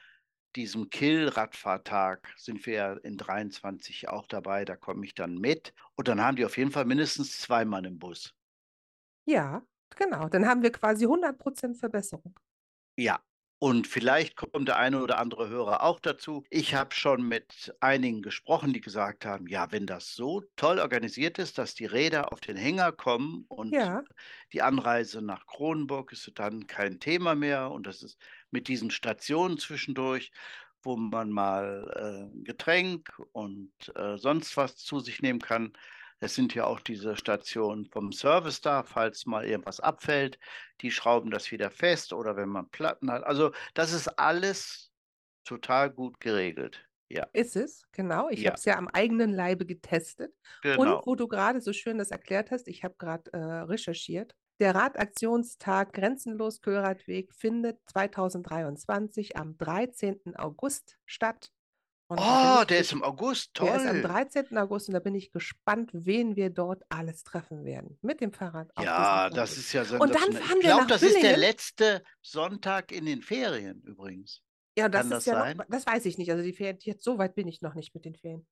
diesem 0.57 0.91
Kill-Radfahrtag 0.91 2.33
sind 2.37 2.65
wir 2.67 2.75
ja 2.75 2.93
in 2.95 3.17
23 3.17 4.09
auch 4.09 4.27
dabei, 4.27 4.65
da 4.65 4.77
komme 4.77 5.05
ich 5.05 5.15
dann 5.15 5.39
mit. 5.39 5.75
Und 5.97 6.09
dann 6.09 6.21
haben 6.21 6.37
die 6.37 6.45
auf 6.45 6.57
jeden 6.57 6.71
Fall 6.71 6.85
mindestens 6.85 7.41
zwei 7.41 7.65
Mann 7.65 7.85
im 7.85 7.99
Bus. 7.99 8.35
Ja, 9.27 9.67
genau. 9.97 10.29
Dann 10.29 10.47
haben 10.47 10.63
wir 10.63 10.73
quasi 10.73 11.07
100% 11.07 11.75
Verbesserung. 11.75 12.39
Ja. 12.97 13.21
Und 13.65 13.87
vielleicht 13.87 14.37
kommt 14.37 14.69
der 14.69 14.77
eine 14.77 15.03
oder 15.03 15.17
andere 15.19 15.49
Hörer 15.49 15.83
auch 15.83 15.99
dazu. 15.99 16.45
Ich 16.51 16.75
habe 16.75 16.95
schon 16.95 17.27
mit 17.27 17.75
einigen 17.81 18.21
gesprochen, 18.21 18.75
die 18.75 18.83
gesagt 18.83 19.25
haben, 19.25 19.47
ja, 19.49 19.73
wenn 19.73 19.87
das 19.87 20.15
so 20.15 20.43
toll 20.57 20.79
organisiert 20.79 21.39
ist, 21.39 21.57
dass 21.57 21.75
die 21.75 21.87
Räder 21.87 22.31
auf 22.31 22.41
den 22.41 22.57
Hänger 22.59 22.93
kommen 22.93 23.47
und 23.49 23.75
Ja, 23.75 24.05
die 24.53 24.61
Anreise 24.61 25.23
nach 25.23 25.47
Kronenburg 25.47 26.13
ist 26.13 26.31
dann 26.35 26.67
kein 26.67 27.01
Thema 27.01 27.35
mehr 27.35 27.71
und 27.71 27.87
das 27.87 28.03
ist 28.03 28.19
mit 28.51 28.69
diesen 28.69 28.91
Stationen 28.91 29.57
zwischendurch, 29.59 30.31
wo 30.83 30.97
man 30.97 31.31
mal 31.31 32.31
äh, 32.37 32.45
Getränk 32.45 33.19
und 33.33 33.73
äh, 33.97 34.19
sonst 34.19 34.57
was 34.59 34.77
zu 34.77 35.01
sich 35.01 35.23
nehmen 35.23 35.41
kann. 35.41 35.73
Es 36.21 36.35
sind 36.35 36.55
ja 36.55 36.65
auch 36.65 36.81
diese 36.81 37.17
Stationen 37.17 37.87
vom 37.87 38.13
Service 38.13 38.61
da, 38.61 38.83
falls 38.83 39.27
mal 39.27 39.45
irgendwas 39.45 39.81
abfällt. 39.81 40.39
Die 40.81 40.91
schrauben 40.91 41.31
das 41.31 41.51
wieder 41.51 41.71
fest 41.71 42.13
oder 42.13 42.37
wenn 42.37 42.49
man 42.49 42.71
Platten 42.71 43.11
hat. 43.11 43.25
Also 43.25 43.53
das 43.75 43.93
ist 43.93 44.09
alles 44.09 44.93
total 45.45 45.91
gut 45.91 46.21
geregelt. 46.21 46.89
Ja, 47.11 47.27
ist 47.33 47.57
es, 47.57 47.85
genau. 47.93 48.29
Ich 48.31 48.41
Ja. 48.41 48.51
habe 48.51 48.59
es 48.59 48.65
ja 48.65 48.77
am 48.77 48.89
eigenen 48.89 49.33
Leibe 49.33 49.67
getestet. 49.67 50.35
Und 50.75 50.87
genau. 50.87 51.03
wo 51.05 51.15
du 51.15 51.29
gerade 51.29 51.61
so 51.61 51.73
schön 51.73 51.99
das 51.99 52.11
erklärt 52.11 52.51
hast, 52.51 52.67
ich 52.67 52.83
habe 52.83 52.95
gerade 52.99 53.33
äh, 53.33 53.37
recherchiert. 53.39 54.35
Der 54.61 54.75
Radaktionstag 54.75 55.93
Grenzenlos 55.93 56.61
Köradweg 56.61 57.35
findet 57.35 57.79
2023 57.91 59.37
am 59.37 59.57
13. 59.59 60.37
August 60.37 60.97
statt. 61.07 61.51
Und 62.07 62.19
Oh, 62.21 62.65
der 62.69 62.81
ist 62.81 62.93
im 62.93 63.03
August, 63.03 63.59
Der 63.59 63.77
ist 63.77 63.87
am 63.87 64.03
toll. 64.03 64.03
13. 64.03 64.59
August 64.59 64.89
und 64.89 64.95
da 64.95 65.01
bin 65.01 65.15
ich 65.15 65.33
gespannt, 65.33 65.91
wen 65.95 66.37
wir 66.37 66.51
dort 66.51 66.83
alles 66.91 67.25
treffen 67.25 67.65
werden. 67.65 67.99
Mit 68.03 68.21
dem 68.21 68.33
Fahrrad 68.33 68.71
Ja, 68.79 69.31
das 69.31 69.57
ist 69.57 69.73
ja 69.73 69.83
Und 69.99 70.15
dann 70.15 70.33
fahren 70.33 70.37
Ich 70.43 70.51
wir 70.55 70.61
glaube, 70.61 70.87
das 70.87 71.03
ist 71.03 71.23
der 71.23 71.37
letzte 71.39 72.03
Sonntag 72.21 72.93
in 72.93 73.07
den 73.07 73.23
Ferien 73.23 73.81
übrigens. 73.83 74.43
Ja, 74.77 74.89
das 74.89 75.03
Kann 75.03 75.13
ist 75.13 75.17
das 75.19 75.25
ja 75.27 75.41
sein? 75.41 75.57
noch, 75.57 75.65
das 75.69 75.87
weiß 75.87 76.05
ich 76.05 76.19
nicht. 76.19 76.31
Also 76.31 76.43
die 76.43 76.53
Ferien, 76.53 76.77
jetzt 76.81 77.05
so 77.05 77.17
weit 77.17 77.35
bin 77.35 77.49
ich 77.49 77.63
noch 77.63 77.75
nicht 77.75 77.95
mit 77.95 78.05
den 78.05 78.17
Ferien. 78.17 78.47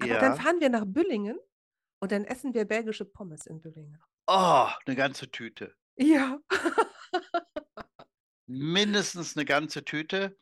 Aber 0.00 0.18
dann 0.18 0.32
Ja. 0.36 0.36
fahren 0.36 0.60
wir 0.60 0.68
nach 0.68 0.84
Büllingen 0.86 1.38
und 2.00 2.12
dann 2.12 2.24
essen 2.24 2.52
wir 2.52 2.64
belgische 2.66 3.04
Pommes 3.06 3.46
in 3.46 3.60
Büllingen. 3.60 4.02
Oh, 4.26 4.68
eine 4.84 4.96
ganze 4.96 5.30
Tüte. 5.30 5.74
Ja. 5.96 6.38
Mindestens 8.46 9.36
eine 9.36 9.44
ganze 9.44 9.84
Tüte. 9.84 10.36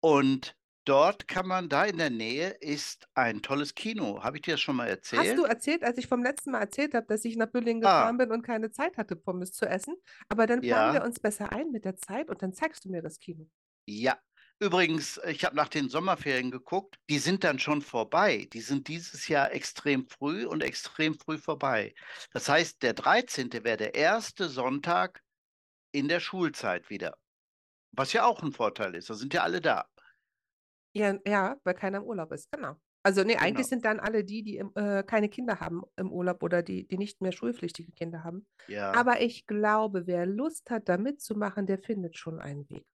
Und 0.00 0.56
dort 0.86 1.28
kann 1.28 1.46
man, 1.46 1.68
da 1.68 1.84
in 1.84 1.98
der 1.98 2.10
Nähe 2.10 2.50
ist 2.60 3.08
ein 3.14 3.42
tolles 3.42 3.74
Kino. 3.74 4.22
Habe 4.22 4.38
ich 4.38 4.42
dir 4.42 4.52
das 4.54 4.60
schon 4.62 4.76
mal 4.76 4.88
Hast 5.16 5.36
du 5.38 5.44
erzählt? 5.44 5.44
erzählt, 5.44 5.82
als 5.82 5.98
ich 5.98 6.06
vom 6.08 6.22
letzten 6.22 6.50
Mal 6.52 6.60
erzählt 6.60 6.94
habe, 6.94 7.06
dass 7.06 7.24
ich 7.24 7.36
nach 7.36 7.50
Büllingen 7.50 7.80
Ah. 7.82 7.82
gefahren 7.82 8.18
bin 8.18 8.30
und 8.32 8.42
keine 8.42 8.70
Zeit 8.70 8.96
hatte, 8.98 9.16
Pommes 9.16 9.52
zu 9.52 9.66
essen? 9.66 9.96
Aber 10.28 10.46
dann 10.46 10.62
planen 10.62 10.92
wir 10.92 11.02
Ja. 11.02 11.04
uns 11.04 11.18
besser 11.20 11.52
ein 11.52 11.70
mit 11.72 11.84
der 11.84 11.96
Zeit 11.96 12.28
und 12.30 12.42
dann 12.42 12.52
zeigst 12.52 12.84
du 12.84 12.90
mir 12.90 13.02
das 13.02 13.18
Kino. 13.18 13.48
Ja, 13.88 14.18
Übrigens, 14.58 15.20
ich 15.26 15.44
habe 15.44 15.54
nach 15.54 15.68
den 15.68 15.90
Sommerferien 15.90 16.50
geguckt, 16.50 16.96
die 17.10 17.18
sind 17.18 17.44
dann 17.44 17.58
schon 17.58 17.82
vorbei. 17.82 18.48
Die 18.54 18.62
sind 18.62 18.88
dieses 18.88 19.28
Jahr 19.28 19.52
extrem 19.52 20.08
früh 20.08 20.46
und 20.46 20.62
extrem 20.62 21.18
früh 21.18 21.36
vorbei. 21.36 21.94
Das 22.32 22.48
heißt, 22.48 22.82
der 22.82 22.94
13. 22.94 23.64
wäre 23.64 23.76
der 23.76 23.94
erste 23.94 24.48
Sonntag 24.48 25.20
in 25.92 26.08
der 26.08 26.20
Schulzeit 26.20 26.90
wieder. 26.90 27.18
Was 27.92 28.12
ja 28.14 28.26
auch 28.26 28.42
ein 28.42 28.52
Vorteil 28.52 28.94
ist. 28.96 29.10
Da 29.10 29.14
sind 29.14 29.34
ja 29.34 29.42
alle 29.44 29.60
da. 29.60 29.88
Ja, 30.96 31.14
ja, 31.26 31.56
weil 31.64 31.74
keiner 31.74 31.98
im 31.98 32.04
Urlaub 32.04 32.32
ist, 32.32 32.50
genau. 32.50 32.76
Also 33.02 33.22
nee, 33.22 33.34
Genau. 33.34 33.44
eigentlich 33.44 33.66
sind 33.66 33.84
dann 33.84 34.00
alle 34.00 34.24
die, 34.24 34.42
die 34.42 34.56
im, 34.56 34.72
äh, 34.74 35.02
keine 35.04 35.28
Kinder 35.28 35.60
haben 35.60 35.82
im 35.96 36.10
Urlaub 36.10 36.42
oder 36.42 36.62
die, 36.62 36.88
die 36.88 36.98
nicht 36.98 37.20
mehr 37.20 37.30
schulpflichtige 37.32 37.92
Kinder 37.92 38.24
haben. 38.24 38.46
Ja, 38.66 38.92
Aber 38.94 39.20
ich 39.20 39.46
glaube, 39.46 40.06
wer 40.06 40.26
Lust 40.26 40.70
hat, 40.70 40.88
da 40.88 40.96
mitzumachen, 40.96 41.66
der 41.66 41.78
findet 41.78 42.16
schon 42.16 42.40
einen 42.40 42.68
Weg. 42.70 42.84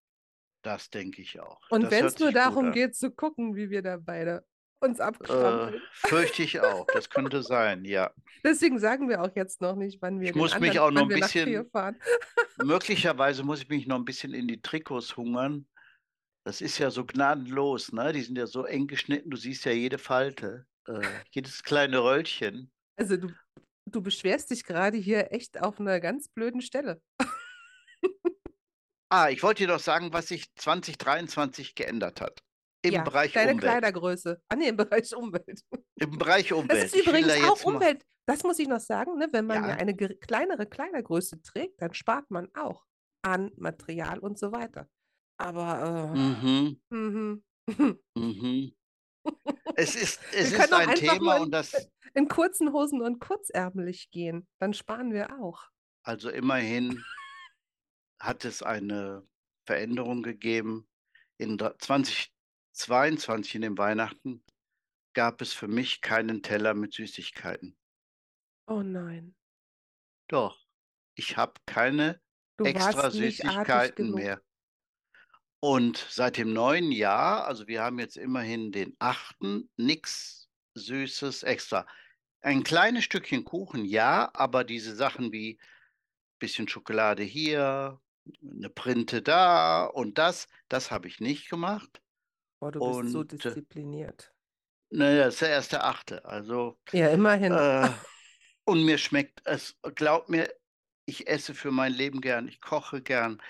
das 0.64 0.90
denke 0.90 1.23
ich 1.23 1.40
auch. 1.40 1.61
Und 1.71 1.85
Das 1.85 1.90
wenn 1.92 2.02
hört 2.02 2.12
es 2.14 2.18
nur 2.21 2.28
sich 2.28 2.35
gut 2.37 2.44
darum 2.44 2.66
an. 2.66 2.73
geht, 2.73 2.94
zu 2.94 3.11
gucken, 3.11 3.56
wie 3.56 3.71
wir 3.71 3.82
da 3.82 3.97
beide 3.97 4.44
uns 4.80 4.99
Äh, 4.99 5.02
abstrampeln. 5.04 5.80
fürchte 5.92 6.42
ich 6.42 6.61
auch. 6.61 6.87
Das 6.92 7.09
könnte 7.09 7.42
sein, 7.42 7.85
ja. 7.85 8.11
Deswegen 8.44 8.78
sagen 8.78 9.09
wir 9.09 9.23
auch 9.23 9.35
jetzt 9.35 9.61
noch 9.61 9.76
nicht, 9.76 10.02
wann 10.02 10.21
wir 10.21 10.26
Ich 10.28 10.32
den 10.35 10.38
muss 10.40 10.59
mich 10.61 10.78
anderen, 10.78 10.78
auch 10.78 10.90
noch 10.90 11.00
wann 11.02 11.06
ein 11.06 11.11
wir 11.11 11.16
nach 11.18 11.26
bisschen- 11.26 11.44
Trier 11.47 11.64
fahren. 11.73 11.97
Möglicherweise 12.62 13.42
muss 13.44 13.62
ich 13.62 13.68
mich 13.68 13.87
noch 13.87 13.97
ein 13.97 14.04
bisschen 14.04 14.35
in 14.35 14.47
die 14.47 14.61
Trikots 14.61 15.16
hungern. 15.16 15.66
Das 16.45 16.61
ist 16.61 16.79
ja 16.79 16.91
so 16.91 17.05
gnadenlos, 17.05 17.93
ne? 17.93 18.13
Die 18.13 18.23
sind 18.23 18.37
ja 18.37 18.47
so 18.47 18.65
eng 18.65 18.87
geschnitten, 18.89 19.31
du 19.31 19.37
siehst 19.37 19.65
ja 19.65 19.73
jede 19.73 19.99
Falte, 19.99 20.67
äh, 20.89 21.01
jedes 21.31 21.63
kleine 21.63 22.03
Röllchen. 22.03 22.73
Also 22.99 23.17
du, 23.17 23.29
du 23.87 24.03
beschwerst 24.03 24.51
dich 24.51 24.65
gerade 24.65 24.97
hier 24.99 25.33
echt 25.33 25.61
auf 25.61 25.79
einer 25.79 26.01
ganz 26.01 26.29
blöden 26.29 26.61
Stelle. 26.61 27.01
Ah, 29.11 29.29
ich 29.29 29.43
wollte 29.43 29.63
dir 29.65 29.69
doch 29.69 29.81
sagen, 29.81 30.13
was 30.13 30.29
sich 30.29 30.47
2023 30.57 31.75
geändert 31.75 32.21
hat. 32.23 32.41
Im 32.85 32.95
ja, 32.95 33.03
Bereich 33.03 33.33
deine 33.33 33.53
Umwelt. 33.53 33.71
Kleidergröße. 33.71 34.43
Ah 34.49 34.57
nee, 34.57 34.69
im 34.69 34.77
Bereich 34.77 35.15
Umwelt. 35.15 35.61
Im 36.01 36.19
Bereich 36.19 36.53
Umwelt. 36.53 36.71
Das 36.85 36.95
ist 36.95 37.07
übrigens 37.07 37.29
da 37.29 37.49
auch 37.51 37.65
mal- 37.65 37.75
Umwelt. 37.75 38.05
Das 38.27 38.43
muss 38.43 38.59
ich 38.59 38.69
noch 38.69 38.81
sagen, 38.81 39.19
ne? 39.19 39.29
Wenn 39.31 39.47
man 39.47 39.63
ja, 39.65 39.69
Ja. 39.71 39.77
eine 39.77 39.95
kleinere 39.95 40.67
Kleidergröße 40.67 41.43
trägt, 41.43 41.81
dann 41.83 41.93
spart 41.93 42.31
man 42.31 42.49
auch 42.55 42.85
an 43.23 43.53
Material 43.57 44.19
und 44.19 44.39
so 44.39 44.51
weiter. 44.51 44.89
Aber 45.43 46.13
äh, 46.15 46.19
Mhm, 46.19 46.81
mhm. 46.91 47.43
mhm. 48.15 48.75
Es 49.77 49.95
ist, 49.97 50.21
es 50.35 50.51
können 50.51 50.61
ist 50.63 50.73
ein 50.73 50.89
einfach 50.91 50.95
Thema 51.01 51.35
nur 51.37 51.41
und 51.43 51.51
das, 51.51 51.89
in 52.15 52.29
kurzen 52.29 52.73
Hosen 52.73 53.03
und 53.03 53.21
kurzärmelig 53.21 54.11
gehen, 54.11 54.47
dann 54.59 54.73
sparen 54.73 55.13
wir 55.13 55.39
auch. 55.41 55.65
also 56.05 56.31
immerhin 56.31 57.05
hat 58.21 58.45
es 58.45 58.63
eine 58.63 59.27
Veränderung 59.67 60.23
gegeben. 60.23 60.89
In 61.39 61.59
dr- 61.59 61.77
2022, 61.79 63.57
in 63.57 63.63
den 63.63 63.79
Weihnachten, 63.79 64.45
gab 65.15 65.41
es 65.43 65.53
für 65.53 65.69
mich 65.69 66.01
keinen 66.03 66.43
Teller 66.43 66.75
mit 66.75 66.93
Süßigkeiten. 66.95 67.77
Oh 68.69 68.83
nein, 68.83 69.35
Doch, 70.29 70.59
ich 71.17 71.37
habe 71.37 71.55
keine 71.67 72.21
du 72.59 72.65
extra 72.65 73.05
warst 73.05 73.19
nicht 73.19 73.45
artig 73.45 73.57
Süßigkeiten 73.67 73.97
genug. 73.97 74.17
mehr. 74.17 74.43
Und 75.64 76.07
seit 76.11 76.38
dem 76.38 76.52
neuen 76.52 76.90
Jahr, 76.90 77.47
also 77.47 77.69
wir 77.69 77.83
haben 77.83 77.99
jetzt 78.00 78.16
immerhin 78.16 78.73
den 78.73 78.97
achten, 78.99 79.71
nichts 79.76 80.49
Süßes 80.75 81.45
extra. 81.45 81.87
Ein 82.40 82.64
kleines 82.64 83.04
Stückchen 83.04 83.45
Kuchen, 83.45 83.85
ja, 83.85 84.31
aber 84.35 84.64
diese 84.64 84.97
Sachen 84.97 85.31
wie 85.33 85.61
bisschen 86.40 86.69
Schokolade 86.69 87.23
hier, 87.25 88.00
eine 88.42 88.71
Printe 88.71 89.23
da 89.23 89.87
und 89.87 90.19
das, 90.19 90.49
das 90.69 90.90
habe 90.90 91.09
ich 91.09 91.21
nicht 91.21 91.50
gemacht. 91.50 92.02
Boah, 92.61 92.73
du 92.73 92.81
bist 92.81 93.11
so 93.11 93.23
Und, 93.23 93.45
äh, 93.47 93.57
diszipliniert. 93.62 94.33
Naja, 94.90 95.25
das 95.25 95.35
ist 95.35 95.42
der 95.42 95.49
erste 95.50 95.85
Achte. 95.85 96.25
Also, 96.25 96.78
Ja, 96.92 97.09
immerhin. 97.11 97.59
äh, 97.59 97.88
und 98.64 98.85
mir 98.85 98.99
schmeckt 98.99 99.42
es, 99.47 99.78
glaub 99.97 100.28
mir, 100.28 100.52
ich 101.07 101.28
esse 101.28 101.54
für 101.54 101.73
mein 101.73 101.92
Leben 101.92 102.21
gern, 102.21 102.49
ich 102.49 102.61
koche 102.61 103.02
gern. 103.02 103.42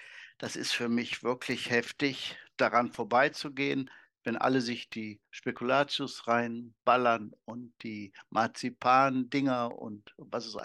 Das 0.43 0.57
ist 0.57 0.73
für 0.73 0.89
mich 0.89 1.23
wirklich 1.23 1.71
heftig, 1.71 2.37
daran 2.57 2.91
vorbeizugehen, 2.91 3.89
wenn 4.25 4.37
alle 4.37 4.61
sich 4.61 4.91
die 4.91 5.21
Spekulatius 5.31 6.27
reinballern 6.27 7.31
und 7.45 7.73
die 7.85 8.13
Marzipan-Dinger 8.31 9.79
und 9.79 10.13
was 10.17 10.47
ist 10.47 10.59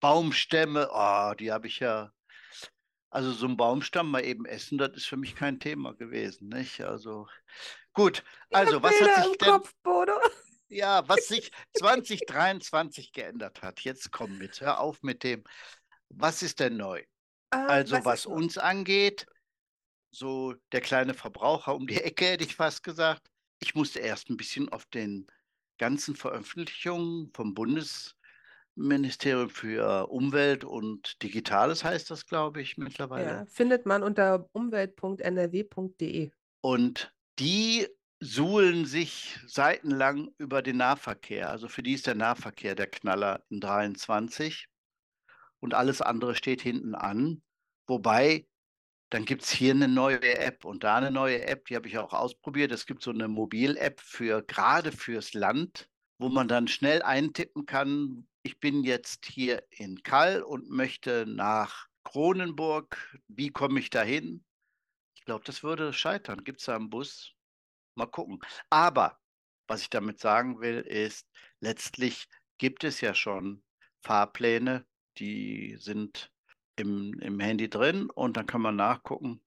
Baumstämme, 0.00 0.88
oh, 0.90 1.32
die 1.38 1.52
habe 1.52 1.68
ich 1.68 1.78
ja. 1.78 2.10
Also 3.08 3.30
so 3.30 3.46
ein 3.46 3.56
Baumstamm 3.56 4.10
mal 4.10 4.24
eben 4.24 4.46
essen, 4.46 4.78
das 4.78 4.96
ist 4.96 5.06
für 5.06 5.16
mich 5.16 5.36
kein 5.36 5.60
Thema 5.60 5.94
gewesen, 5.94 6.48
nicht? 6.48 6.80
Also 6.80 7.28
gut, 7.92 8.24
also 8.50 8.82
was 8.82 8.98
Bilder 8.98 9.16
hat 9.16 9.26
sich 9.26 9.38
denn 9.38 9.48
Kopf, 9.48 9.74
ja, 10.66 11.08
was 11.08 11.28
sich 11.28 11.52
2023 11.74 13.12
geändert 13.12 13.62
hat. 13.62 13.78
Jetzt 13.82 14.10
komm 14.10 14.38
mit, 14.38 14.60
hör 14.60 14.80
auf 14.80 15.04
mit 15.04 15.22
dem. 15.22 15.44
Was 16.08 16.42
ist 16.42 16.58
denn 16.58 16.76
neu? 16.76 17.04
Ah, 17.52 17.66
Also 17.66 17.96
was 17.96 18.04
was 18.04 18.20
ist 18.20 18.26
uns 18.26 18.58
angeht, 18.58 19.26
so 20.12 20.54
der 20.72 20.80
kleine 20.80 21.14
Verbraucher 21.14 21.74
um 21.74 21.86
die 21.86 21.96
Ecke, 21.96 22.26
hätte 22.26 22.44
ich 22.44 22.56
fast 22.56 22.82
gesagt. 22.82 23.30
Ich 23.60 23.74
musste 23.74 24.00
erst 24.00 24.30
ein 24.30 24.36
bisschen 24.36 24.68
auf 24.70 24.86
den 24.86 25.26
ganzen 25.78 26.16
Veröffentlichungen 26.16 27.30
vom 27.34 27.54
Bundesministerium 27.54 29.50
für 29.50 30.08
Umwelt 30.10 30.64
und 30.64 31.22
Digitales 31.22 31.84
heißt 31.84 32.10
das, 32.10 32.26
glaube 32.26 32.60
ich, 32.62 32.76
mittlerweile. 32.76 33.26
Ja, 33.26 33.46
findet 33.46 33.86
man 33.86 34.02
unter 34.02 34.48
umwelt.nrw.de. 34.52 36.30
Und 36.62 37.12
die 37.38 37.86
suhlen 38.22 38.84
sich 38.84 39.38
seitenlang 39.46 40.28
über 40.38 40.62
den 40.62 40.76
Nahverkehr. 40.76 41.50
Also 41.50 41.68
für 41.68 41.82
die 41.82 41.94
ist 41.94 42.06
der 42.06 42.14
Nahverkehr 42.14 42.74
der 42.74 42.86
Knaller 42.86 43.42
in 43.48 43.60
23 43.60 44.66
und 45.60 45.74
alles 45.74 46.02
andere 46.02 46.34
steht 46.34 46.62
hinten 46.62 46.94
an. 46.94 47.42
Wobei, 47.86 48.46
dann 49.10 49.24
gibt 49.24 49.42
es 49.42 49.50
hier 49.50 49.74
eine 49.74 49.88
neue 49.88 50.22
App 50.22 50.64
und 50.64 50.84
da 50.84 50.96
eine 50.96 51.10
neue 51.10 51.46
App, 51.46 51.66
die 51.66 51.76
habe 51.76 51.88
ich 51.88 51.98
auch 51.98 52.12
ausprobiert. 52.12 52.72
Es 52.72 52.86
gibt 52.86 53.02
so 53.02 53.10
eine 53.10 53.28
Mobil-App 53.28 54.00
für 54.00 54.42
gerade 54.42 54.92
fürs 54.92 55.34
Land, 55.34 55.88
wo 56.18 56.28
man 56.28 56.48
dann 56.48 56.68
schnell 56.68 57.02
eintippen 57.02 57.66
kann, 57.66 58.28
ich 58.42 58.58
bin 58.58 58.84
jetzt 58.84 59.26
hier 59.26 59.62
in 59.70 60.02
Kall 60.02 60.42
und 60.42 60.70
möchte 60.70 61.26
nach 61.26 61.88
Kronenburg. 62.04 63.18
Wie 63.28 63.50
komme 63.50 63.80
ich 63.80 63.90
dahin? 63.90 64.44
Ich 65.14 65.24
glaube, 65.24 65.44
das 65.44 65.62
würde 65.62 65.92
scheitern. 65.92 66.42
Gibt 66.44 66.60
es 66.60 66.66
da 66.66 66.76
einen 66.76 66.88
Bus? 66.88 67.34
Mal 67.96 68.06
gucken. 68.06 68.40
Aber 68.70 69.18
was 69.66 69.82
ich 69.82 69.90
damit 69.90 70.20
sagen 70.20 70.60
will, 70.60 70.80
ist, 70.80 71.28
letztlich 71.60 72.28
gibt 72.58 72.82
es 72.84 73.00
ja 73.00 73.14
schon 73.14 73.62
Fahrpläne, 74.00 74.86
die 75.18 75.76
sind 75.78 76.30
im, 76.76 77.14
im 77.20 77.40
Handy 77.40 77.68
drin 77.70 78.10
und 78.10 78.36
dann 78.36 78.46
kann 78.46 78.62
man 78.62 78.76
nachgucken. 78.76 79.42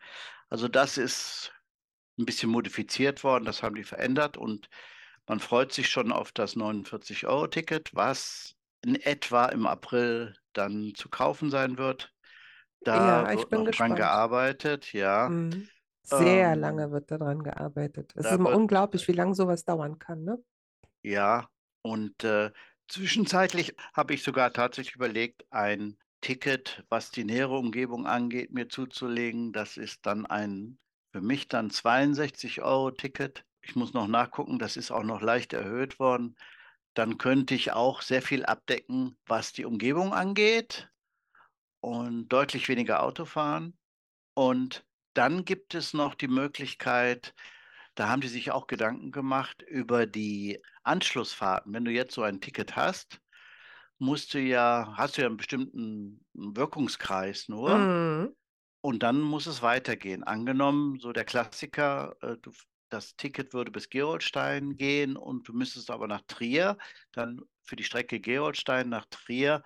Also 0.49 0.67
das 0.67 0.97
ist 0.97 1.53
ein 2.17 2.25
bisschen 2.25 2.49
modifiziert 2.51 3.23
worden, 3.23 3.45
das 3.45 3.63
haben 3.63 3.75
die 3.75 3.83
verändert 3.83 4.37
und 4.37 4.69
man 5.27 5.39
freut 5.39 5.73
sich 5.73 5.89
schon 5.89 6.11
auf 6.11 6.31
das 6.31 6.55
49-Euro-Ticket, 6.55 7.91
was 7.95 8.55
in 8.83 8.95
etwa 8.95 9.47
im 9.47 9.67
April 9.67 10.35
dann 10.53 10.93
zu 10.95 11.09
kaufen 11.09 11.49
sein 11.51 11.77
wird. 11.77 12.13
Da 12.83 13.27
Ja, 13.27 13.33
wird 13.33 13.51
noch 13.51 13.69
dran 13.71 13.95
gespannt. 13.95 13.95
gearbeitet, 13.95 14.93
ja. 14.93 15.35
Mhm. 15.35 15.69
Sehr 16.03 16.55
Ähm, 16.55 16.55
lange 16.55 16.91
wird 16.91 17.11
daran 17.11 17.43
gearbeitet. 17.43 18.13
Es 18.15 18.25
da 18.25 18.31
ist 18.31 18.37
immer 18.37 18.51
unglaublich, 18.51 19.07
wie 19.07 19.13
lange 19.13 19.35
sowas 19.35 19.63
dauern 19.65 19.99
kann, 19.99 20.23
ne? 20.23 20.41
Ja, 21.01 21.49
und 21.81 22.23
äh, 22.23 22.51
zwischenzeitlich 22.87 23.75
habe 23.93 24.13
ich 24.13 24.23
sogar 24.23 24.53
tatsächlich 24.53 24.95
überlegt, 24.95 25.45
ein 25.51 25.97
Ticket, 26.21 26.85
was 26.89 27.11
die 27.11 27.25
nähere 27.25 27.57
Umgebung 27.57 28.07
angeht, 28.07 28.51
mir 28.51 28.69
zuzulegen. 28.69 29.51
Das 29.51 29.77
ist 29.77 30.05
dann 30.05 30.25
ein, 30.25 30.79
für 31.11 31.21
mich 31.21 31.47
dann 31.47 31.69
62-Euro-Ticket. 31.69 33.45
Ich 33.61 33.75
muss 33.75 33.93
noch 33.93 34.07
nachgucken, 34.07 34.59
das 34.59 34.77
ist 34.77 34.91
auch 34.91 35.03
noch 35.03 35.21
leicht 35.21 35.53
erhöht 35.53 35.99
worden. 35.99 36.35
Dann 36.93 37.17
könnte 37.17 37.55
ich 37.55 37.71
auch 37.73 38.01
sehr 38.01 38.21
viel 38.21 38.45
abdecken, 38.45 39.17
was 39.25 39.51
die 39.51 39.65
Umgebung 39.65 40.13
angeht 40.13 40.89
und 41.81 42.29
deutlich 42.29 42.69
weniger 42.69 43.03
Auto 43.03 43.25
fahren. 43.25 43.77
Und 44.33 44.85
dann 45.13 45.45
gibt 45.45 45.75
es 45.75 45.93
noch 45.93 46.15
die 46.15 46.27
Möglichkeit, 46.27 47.33
da 47.95 48.09
haben 48.09 48.21
die 48.21 48.27
sich 48.27 48.51
auch 48.51 48.67
Gedanken 48.67 49.11
gemacht 49.11 49.61
über 49.63 50.05
die 50.07 50.61
Anschlussfahrten. 50.83 51.73
Wenn 51.73 51.85
du 51.85 51.91
jetzt 51.91 52.13
so 52.15 52.23
ein 52.23 52.41
Ticket 52.41 52.75
hast, 52.75 53.21
musst 53.99 54.33
du 54.33 54.39
ja, 54.39 54.93
hast 54.97 55.17
du 55.17 55.21
ja 55.21 55.27
einen 55.27 55.37
bestimmten 55.37 56.25
Wirkungskreis 56.33 57.49
nur 57.49 57.89
Mhm. 57.89 58.33
und 58.81 59.03
dann 59.03 59.21
muss 59.21 59.47
es 59.47 59.61
weitergehen. 59.61 60.23
Angenommen, 60.23 60.99
so 60.99 61.13
der 61.13 61.25
Klassiker, 61.25 62.15
äh, 62.21 62.37
du, 62.41 62.51
das 62.89 63.15
Ticket 63.15 63.53
würde 63.53 63.71
bis 63.71 63.89
Gerolstein 63.89 64.77
gehen 64.77 65.17
und 65.17 65.47
du 65.47 65.53
müsstest 65.53 65.89
aber 65.89 66.07
nach 66.07 66.21
Trier, 66.27 66.77
dann 67.11 67.41
für 67.63 67.75
die 67.75 67.83
Strecke 67.83 68.19
Gerolstein 68.19 68.89
nach 68.89 69.05
Trier 69.09 69.63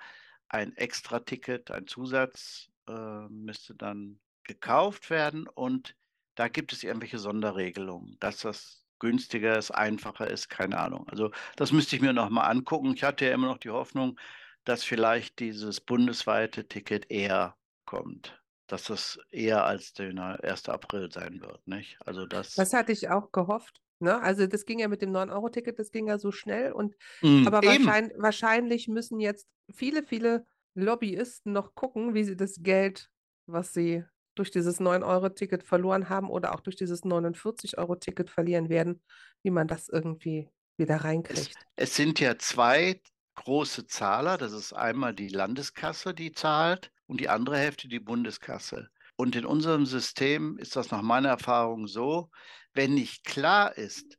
ein 0.50 0.74
Extra-Ticket, 0.78 1.72
ein 1.72 1.88
Zusatz 1.88 2.70
äh, 2.88 3.28
müsste 3.30 3.76
dann 3.76 4.22
gekauft 4.44 5.10
werden 5.10 5.48
und 5.48 5.96
da 6.38 6.48
gibt 6.50 6.74
es 6.74 6.84
irgendwelche 6.84 7.20
Sonderregelungen, 7.20 8.18
dass 8.22 8.40
das 8.42 8.86
günstiger 9.00 9.58
ist, 9.58 9.72
einfacher 9.72 10.30
ist, 10.32 10.50
keine 10.50 10.80
Ahnung. 10.80 11.08
Also, 11.10 11.32
das 11.58 11.72
müsste 11.74 11.96
ich 11.98 12.02
mir 12.04 12.14
noch 12.14 12.30
mal 12.30 12.44
angucken. 12.48 12.94
Ich 12.96 13.04
hatte 13.04 13.26
ja 13.26 13.34
immer 13.34 13.48
noch 13.48 13.60
die 13.60 13.72
Hoffnung, 13.72 14.20
dass 14.66 14.84
vielleicht 14.84 15.40
dieses 15.40 15.82
bundesweite 15.82 16.68
Ticket 16.68 17.12
eher 17.12 17.58
kommt, 17.86 18.42
dass 18.68 18.86
das 18.86 19.20
eher 19.32 19.66
als 19.66 19.94
der 19.94 20.12
1. 20.44 20.74
April 20.74 21.12
sein 21.12 21.42
wird, 21.42 21.68
nicht? 21.68 21.98
Also, 22.06 22.26
das 22.28 22.58
Das 22.58 22.74
hatte 22.74 22.92
ich 22.92 23.10
auch 23.10 23.32
gehofft, 23.32 23.82
ne? 24.00 24.20
Also, 24.20 24.48
das 24.48 24.66
ging 24.66 24.80
ja 24.80 24.88
mit 24.88 25.04
dem 25.04 25.12
9-Euro-Ticket, 25.12 25.78
das 25.78 25.92
ging 25.92 26.08
ja 26.08 26.18
so 26.18 26.32
schnell 26.32 26.72
und 26.72 26.96
Mhm, 27.22 27.58
aber 27.62 27.64
eben. 27.64 27.94
wahrschein 27.94 28.12
wahrscheinlich 28.18 28.88
müssen 28.88 29.20
jetzt 29.20 29.48
viele, 29.72 30.02
viele 30.04 30.48
Lobbyisten 30.74 31.54
noch 31.54 31.76
gucken, 31.76 32.16
wie 32.16 32.24
sie 32.24 32.36
das 32.36 32.56
Geld, 32.64 33.12
was 33.46 33.74
sie 33.74 34.06
durch 34.40 34.52
dieses 34.52 34.80
9-Euro-Ticket 34.80 35.64
verloren 35.64 36.10
haben 36.10 36.30
oder 36.30 36.54
auch 36.56 36.62
durch 36.62 36.76
dieses 36.78 37.06
49-Euro-Ticket 37.06 38.30
verlieren 38.30 38.70
werden, 38.70 39.02
wie 39.44 39.52
man 39.52 39.68
das 39.68 39.90
irgendwie 39.90 40.50
wieder 40.78 40.98
Es 41.28 41.50
reinkriegt. 41.50 41.68
es 41.76 41.96
sind 41.96 42.20
ja 42.20 42.38
2 42.40 43.02
große 43.36 43.86
Zahler. 43.88 44.38
Das 44.38 44.52
ist 44.54 44.74
einmal 44.74 45.14
die 45.14 45.28
Landeskasse, 45.30 46.14
die 46.14 46.32
zahlt 46.32 46.92
und 47.06 47.20
die 47.22 47.30
andere 47.30 47.58
Hälfte 47.58 47.88
die 47.88 48.00
Bundeskasse. 48.00 48.90
Und 49.16 49.36
in 49.36 49.46
unserem 49.46 49.86
System 49.86 50.58
ist 50.58 50.76
das 50.76 50.92
nach 50.92 51.02
meiner 51.02 51.30
Erfahrung 51.30 51.88
so, 51.88 52.30
wenn 52.74 52.94
nicht 52.94 53.24
klar 53.26 53.78
ist, 53.78 54.18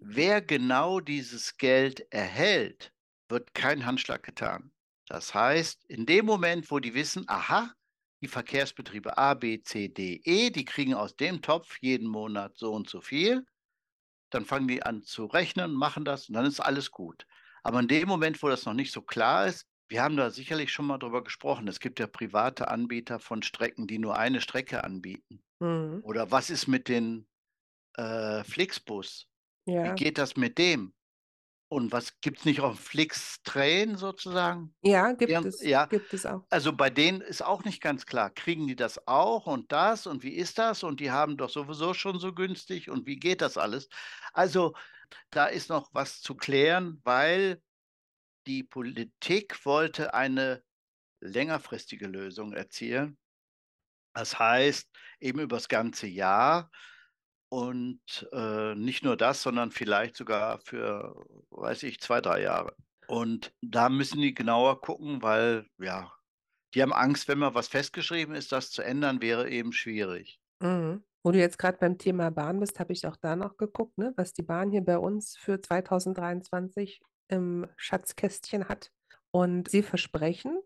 wer 0.00 0.40
genau 0.40 1.00
dieses 1.00 1.56
Geld 1.56 2.06
erhält, 2.12 2.92
wird 3.28 3.54
kein 3.54 3.84
Handschlag 3.84 4.22
getan. 4.22 4.72
Das 5.06 5.34
heißt, 5.34 5.84
in 5.88 6.06
dem 6.06 6.26
Moment, 6.26 6.70
wo 6.70 6.78
die 6.78 6.94
wissen: 6.94 7.24
„Aha, 7.28 7.72
die 8.22 8.28
Verkehrsbetriebe 8.28 9.18
A, 9.18 9.34
B, 9.34 9.62
C, 9.62 9.88
D, 9.88 10.20
E, 10.24 10.50
die 10.50 10.64
kriegen 10.64 10.94
aus 10.94 11.16
dem 11.16 11.42
Topf 11.42 11.78
jeden 11.80 12.08
Monat 12.08 12.56
so 12.56 12.72
und 12.74 12.88
so 12.88 13.00
viel“, 13.00 13.44
dann 14.30 14.44
fangen 14.44 14.68
die 14.68 14.82
an 14.82 15.02
zu 15.02 15.26
rechnen, 15.26 15.72
machen 15.74 16.04
das 16.04 16.28
und 16.28 16.34
dann 16.34 16.46
ist 16.46 16.60
alles 16.60 16.90
gut. 16.90 17.26
Aber 17.62 17.80
in 17.80 17.88
dem 17.88 18.08
Moment, 18.08 18.42
wo 18.42 18.48
das 18.48 18.64
noch 18.66 18.74
nicht 18.74 18.92
so 18.92 19.02
klar 19.02 19.46
ist 19.46 19.66
wir 19.90 20.02
haben 20.02 20.18
da 20.18 20.30
sicherlich 20.30 20.70
schon 20.70 20.86
mal 20.86 20.98
drüber 20.98 21.24
gesprochen. 21.24 21.66
Es 21.66 21.80
gibt 21.80 21.98
ja 21.98 22.06
private 22.06 22.68
Anbieter 22.68 23.20
von 23.20 23.42
Strecken, 23.42 23.86
die 23.86 23.98
nur 23.98 24.18
eine 24.18 24.42
Strecke 24.42 24.84
anbieten. 24.84 25.42
Mhm. 25.60 26.02
Oder 26.02 26.30
was 26.30 26.50
ist 26.50 26.66
mit 26.68 26.88
den, 26.88 27.28
äh, 27.96 28.44
Flixbus? 28.44 29.28
Wie 29.82 29.92
Ja. 29.92 29.94
geht 29.94 30.18
das 30.18 30.36
mit 30.36 30.58
dem? 30.58 30.94
Und 31.68 31.92
was 31.92 32.20
gibt's 32.20 32.44
nicht 32.44 32.60
auch 32.60 32.76
Flixtrain 32.76 33.96
sozusagen? 33.96 34.74
Ja, 34.82 35.12
gibt 35.12 35.30
Irgend 35.30 35.44
es, 35.44 35.62
ja, 35.62 35.88
gibt 35.88 36.12
es 36.14 36.26
auch. 36.26 36.46
also 36.50 36.72
bei 36.74 36.90
denen 36.90 37.20
ist 37.20 37.42
auch 37.42 37.64
nicht 37.64 37.82
ganz 37.82 38.06
klar, 38.06 38.30
kriegen 38.30 38.66
die 38.68 38.76
das 38.76 39.06
auch 39.08 39.46
und 39.46 39.72
das 39.72 40.06
und 40.06 40.22
wie 40.22 40.34
ist 40.34 40.58
das? 40.58 40.82
Und 40.84 41.00
die 41.00 41.10
haben 41.10 41.36
doch 41.36 41.50
sowieso 41.50 41.94
schon 41.94 42.20
so 42.20 42.34
günstig 42.34 42.90
und 42.90 43.06
wie 43.06 43.16
geht 43.18 43.42
das 43.42 43.58
alles? 43.58 43.88
Also, 44.32 44.74
da 45.30 45.46
ist 45.46 45.70
noch 45.70 45.90
was 45.94 46.20
zu 46.22 46.36
klären, 46.36 47.00
weil 47.04 47.62
die 48.46 48.64
Politik 48.64 49.64
wollte 49.66 50.14
eine 50.14 50.64
längerfristige 51.20 52.06
Lösung 52.08 52.52
erzielen. 52.54 53.18
Das 54.14 54.38
heißt, 54.38 54.88
eben 55.20 55.40
übers 55.40 55.68
ganze 55.68 56.06
Jahr 56.06 56.70
und, 57.50 58.28
äh, 58.32 58.74
nicht 58.74 59.04
nur 59.04 59.16
das, 59.16 59.42
sondern 59.42 59.70
vielleicht 59.70 60.16
sogar 60.16 60.60
für, 60.60 61.24
weiß 61.50 61.82
ich, 61.84 62.00
2, 62.00 62.20
3 62.20 62.42
Jahre. 62.42 62.76
Und 63.06 63.52
da 63.62 63.88
müssen 63.88 64.20
die 64.20 64.34
genauer 64.34 64.80
gucken, 64.80 65.22
weil, 65.22 65.66
ja, 65.78 66.12
die 66.74 66.82
haben 66.82 66.92
Angst, 66.92 67.28
wenn 67.28 67.38
mal 67.38 67.54
was 67.54 67.68
festgeschrieben 67.68 68.34
ist, 68.34 68.52
das 68.52 68.70
zu 68.70 68.82
ändern, 68.82 69.22
wäre 69.22 69.48
eben 69.48 69.72
schwierig. 69.72 70.40
Mhm. 70.60 71.02
Wo 71.24 71.32
du 71.32 71.38
jetzt 71.38 71.58
grad 71.58 71.80
beim 71.80 71.98
Thema 71.98 72.30
Bahn 72.30 72.60
bist, 72.60 72.78
habe 72.80 72.92
ich 72.92 73.06
auch 73.06 73.16
da 73.16 73.36
noch 73.36 73.56
geguckt, 73.56 73.98
ne, 73.98 74.12
was 74.16 74.32
die 74.32 74.42
Bahn 74.42 74.70
hier 74.70 74.82
bei 74.82 74.98
uns 74.98 75.36
für 75.36 75.60
2023 75.60 77.00
im 77.28 77.66
Schatzkästchen 77.76 78.68
hat. 78.68 78.92
Und 79.30 79.68
sie 79.68 79.82
versprechen 79.82 80.58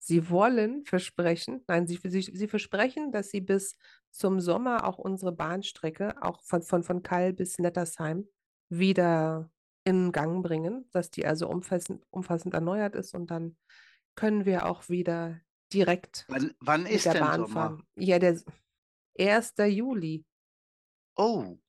sie 0.00 0.30
wollen 0.30 0.84
versprechen 0.86 1.62
nein, 1.68 1.86
sie 1.86 1.98
sie 2.02 2.22
sie 2.22 2.48
versprechen, 2.48 3.12
dass 3.12 3.30
sie 3.30 3.40
bis 3.42 3.76
zum 4.10 4.40
Sommer 4.40 4.84
auch 4.86 4.98
unsere 4.98 5.32
Bahnstrecke 5.32 6.22
auch 6.22 6.40
von 6.42 6.62
von 6.62 6.82
von 6.84 7.02
Kall 7.02 7.32
bis 7.34 7.58
Nettersheim 7.58 8.28
wieder 8.70 9.50
in 9.84 10.12
Gang 10.12 10.42
bringen, 10.42 10.88
dass 10.92 11.10
die 11.10 11.26
also 11.26 11.48
umfassend 11.48 12.04
umfassend 12.10 12.54
erneuert 12.54 12.94
ist 12.96 13.14
und 13.14 13.30
dann 13.30 13.56
können 14.16 14.44
wir 14.46 14.66
auch 14.66 14.88
wieder 14.88 15.40
direkt 15.72 16.28
Wann 16.28 16.54
wann 16.60 16.86
mit 16.88 17.04
ist 17.04 17.06
der 17.06 17.14
denn 17.14 17.20
Bahn 17.20 17.32
Sommer? 17.32 17.46
fahren. 17.46 17.84
Ja, 17.96 18.18
der 18.18 18.32
s 18.32 18.44
1. 19.18 19.66
Juli. 19.68 20.24
Oh. 21.16 21.60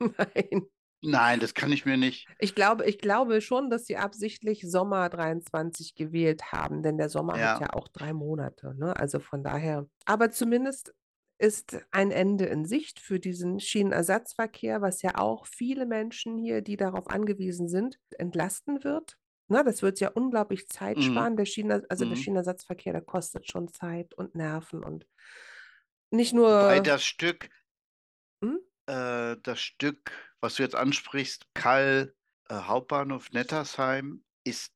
Nein. 0.00 0.71
Nein, 1.04 1.40
das 1.40 1.52
kann 1.54 1.72
ich 1.72 1.84
mir 1.84 1.96
nicht 1.96 2.28
Ich 2.40 2.54
glaube 2.54 2.84
ich 2.86 2.98
glaube 2.98 3.40
schon, 3.40 3.70
dass 3.70 3.86
sie 3.86 3.96
absichtlich 3.96 4.62
Sommer 4.68 5.08
23 5.08 5.94
gewählt 5.94 6.52
haben, 6.52 6.82
denn 6.82 6.98
der 6.98 7.08
Sommer 7.08 7.40
hat 7.40 7.58
Ja. 7.58 7.60
ja 7.60 7.72
auch 7.72 7.88
3 7.88 8.12
Monate, 8.12 8.74
ne? 8.74 8.96
Also, 8.96 9.20
von 9.20 9.42
daher 9.44 9.86
aber 10.06 10.30
zumindest 10.30 10.94
ist 11.38 11.80
ein 11.90 12.10
Ende 12.12 12.46
in 12.46 12.64
Sicht 12.64 13.00
für 13.00 13.18
diesen 13.18 13.58
Schienenersatzverkehr, 13.60 14.80
was 14.80 15.02
ja 15.02 15.16
auch 15.18 15.46
viele 15.46 15.86
Menschen 15.86 16.38
hier, 16.38 16.62
die 16.62 16.76
darauf 16.76 17.08
angewiesen 17.10 17.68
sind, 17.68 17.98
entlasten 18.18 18.84
wird, 18.84 19.18
ne? 19.48 19.62
Das 19.64 19.82
wird 19.82 20.00
ja 20.00 20.10
unglaublich 20.10 20.68
Zeit 20.68 21.02
Mhm. 21.02 21.04
sparen. 21.04 21.36
Der 21.36 21.44
Schienener 21.46 21.82
also, 21.88 22.04
der 22.04 22.16
Mhm. 22.16 22.16
Schienenersatzverkehr, 22.16 22.92
der 22.92 23.02
kostet 23.02 23.50
schon 23.50 23.68
Zeit 23.68 24.14
und 24.14 24.34
Nerven 24.34 24.82
und 24.84 25.06
nicht 26.12 26.34
nur 26.34 26.84
das 26.84 27.04
Stück 27.04 27.48
Mhm. 28.42 28.62
äh, 28.88 29.36
das 29.42 29.60
Stück, 29.60 30.31
was 30.42 30.56
du 30.56 30.64
jetzt 30.64 30.76
ansprichst, 30.76 31.46
Kall, 31.54 32.14
äh, 32.50 32.54
Hauptbahnhof 32.56 33.30
Nettersheim, 33.32 34.24
ist 34.44 34.72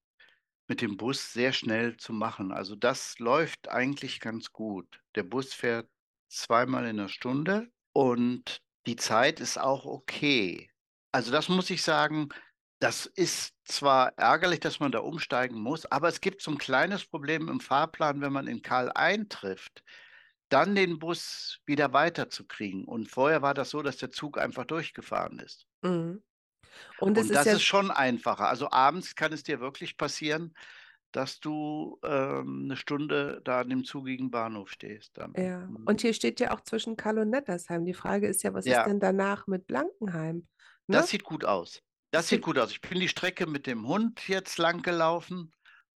mit 0.68 0.80
dem 0.82 0.96
Bus 0.96 1.32
sehr 1.32 1.52
schnell 1.52 1.96
zu 1.96 2.12
machen. 2.12 2.52
Also, 2.52 2.76
das 2.76 3.18
läuft 3.18 3.68
eigentlich 3.68 4.20
ganz 4.20 4.52
gut. 4.52 5.00
Der 5.14 5.22
Bus 5.24 5.54
fährt 5.54 5.88
zweimal 6.30 6.86
in 6.86 6.96
der 6.98 7.08
Stunde 7.08 7.70
und 7.94 8.62
die 8.86 8.96
Zeit 8.96 9.40
ist 9.40 9.58
auch 9.58 9.84
okay. 9.86 10.70
Also, 11.12 11.32
das 11.32 11.48
muss 11.48 11.70
ich 11.70 11.82
sagen, 11.82 12.28
das 12.80 13.06
ist 13.06 13.54
zwar 13.64 14.12
ärgerlich, 14.18 14.60
dass 14.60 14.80
man 14.80 14.92
da 14.92 15.00
umsteigen 15.00 15.58
muss, 15.60 15.86
aber 15.86 16.08
es 16.08 16.20
gibt 16.20 16.42
so 16.42 16.50
'n 16.50 16.58
kleines 16.58 17.06
Problem 17.06 17.48
im 17.48 17.60
Fahrplan, 17.60 18.20
wenn 18.20 18.32
man 18.32 18.46
in 18.48 18.62
Kall 18.62 18.92
eintrifft, 18.92 19.82
dann 20.48 20.74
den 20.74 20.98
Bus 20.98 21.60
wieder 21.66 21.92
weiterzukriegen. 21.92 22.84
Und 22.86 23.08
vorher 23.10 23.42
war 23.42 23.54
das 23.54 23.70
so, 23.70 23.82
dass 23.82 23.98
der 23.98 24.10
Zug 24.10 24.38
einfach 24.38 24.64
durchgefahren 24.66 25.38
ist. 25.40 25.66
Mhm. 25.82 26.22
Und 26.96 27.18
Und 27.18 27.34
ist 27.34 27.34
das 27.34 27.52
ja 27.52 27.52
ist 27.52 27.62
schon 27.62 27.90
einfacher. 27.90 28.48
Also, 28.48 28.70
abends 28.70 29.14
kann 29.14 29.32
es 29.32 29.42
dir 29.42 29.60
wirklich 29.60 29.96
passieren, 29.96 30.54
dass 31.12 31.40
du, 31.40 31.98
ähm, 32.04 32.66
'ne 32.66 32.76
Stunde 32.76 33.40
da 33.44 33.60
an 33.60 33.70
dem 33.70 33.84
zugigen 33.84 34.30
Bahnhof 34.30 34.70
stehst 34.70 35.16
dann. 35.18 35.38
Ja, 35.38 35.68
Mhm. 35.68 35.84
und 35.84 36.00
hier 36.00 36.14
steht 36.14 36.40
ja 36.40 36.52
auch 36.54 36.60
zwischen 36.62 36.96
Kall 36.96 37.18
und 37.18 37.30
Nettersheim. 37.30 37.84
Die 37.84 37.92
Frage 37.94 38.26
ist 38.26 38.42
ja, 38.42 38.54
was 38.54 38.68
ist 38.68 38.86
Ja. 38.86 38.86
denn 38.86 39.00
danach 39.00 39.46
mit 39.46 39.66
Blankenheim, 39.66 40.48
Das 40.92 41.08
ne? 41.08 41.08
sieht 41.08 41.24
gut 41.24 41.44
aus. 41.44 41.82
Das 42.12 42.26
Das 42.26 42.28
sieht 42.28 42.40
sieht 42.40 42.42
gut 42.42 42.58
aus. 42.58 42.70
Ich 42.70 42.80
bin 42.80 43.00
die 43.00 43.08
Strecke 43.08 43.46
mit 43.46 43.66
dem 43.66 43.86
Hund 43.86 44.26
jetzt 44.28 44.58
lang 44.58 44.82
gelaufen. 44.82 45.52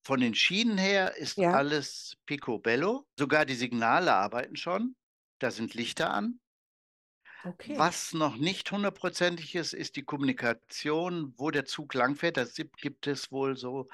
Von 0.03 0.19
den 0.21 0.35
Schienen 0.35 0.77
her 0.77 1.15
ist 1.17 1.37
Ja. 1.37 1.51
alles 1.51 2.15
picobello. 2.25 3.07
Sogar 3.17 3.45
die 3.45 3.55
Signale 3.55 4.13
arbeiten 4.13 4.55
schon. 4.55 4.95
Da 5.39 5.51
sind 5.51 5.73
Lichter 5.73 6.11
an. 6.13 6.39
Okay. 7.45 7.77
Was 7.77 8.13
noch 8.13 8.37
nicht 8.37 8.71
hundertprozentig 8.71 9.53
ist, 9.55 9.73
ist 9.73 9.95
die 9.95 10.03
Kommunikation, 10.03 11.33
wo 11.37 11.51
der 11.51 11.65
Zug 11.65 11.93
langfährt. 11.93 12.37
Da 12.37 12.45
sip 12.45 12.75
gibt 12.77 13.05
es 13.07 13.31
wohl 13.31 13.55
so 13.57 13.87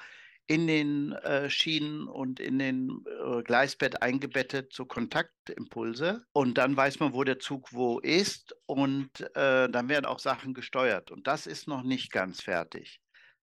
in 0.46 0.66
den, 0.66 1.12
äh, 1.12 1.50
Schienen 1.50 2.08
und 2.08 2.40
in 2.40 2.58
den, 2.58 3.04
äh, 3.06 3.42
Gleisbett 3.42 4.02
eingebettet 4.02 4.72
so 4.74 4.86
Kontaktimpulse. 4.86 6.24
Und 6.32 6.58
dann 6.58 6.76
weiß 6.76 7.00
man, 7.00 7.12
wo 7.14 7.24
der 7.24 7.38
Zug 7.38 7.72
wo 7.72 7.98
ist 8.00 8.54
und, 8.66 9.20
äh, 9.34 9.68
dann 9.70 9.88
werden 9.88 10.06
auch 10.06 10.18
Sachen 10.18 10.54
gesteuert. 10.54 11.10
Und 11.10 11.26
das 11.26 11.46
ist 11.46 11.68
noch 11.68 11.82
nicht 11.82 12.12
ganz 12.12 12.42
fertig. 12.42 13.00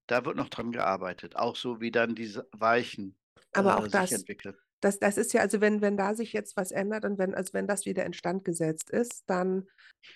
Da 0.07 0.25
wird 0.25 0.35
noch 0.37 0.49
dran 0.49 0.71
gearbeitet, 0.71 1.35
auch 1.35 1.55
so 1.55 1.81
wie 1.81 1.91
dann 1.91 2.15
diese 2.15 2.47
Weichen, 2.51 3.17
Aber 3.53 3.77
auch 3.77 3.87
äh, 3.87 3.89
sich 3.89 4.11
das 4.11 4.11
entwickeln. 4.11 4.55
das 4.81 4.99
das 4.99 5.17
ist 5.17 5.33
ja 5.33 5.41
also, 5.41 5.61
wenn 5.61 5.81
wenn 5.81 5.97
da 5.97 6.15
sich 6.15 6.33
jetzt 6.33 6.57
was 6.57 6.71
ändert 6.71 7.05
und 7.05 7.17
wenn 7.19 7.35
also, 7.35 7.53
wenn 7.53 7.67
das 7.67 7.85
wieder 7.85 8.05
instand 8.05 8.45
gesetzt 8.45 8.89
ist, 8.91 9.23
dann 9.27 9.67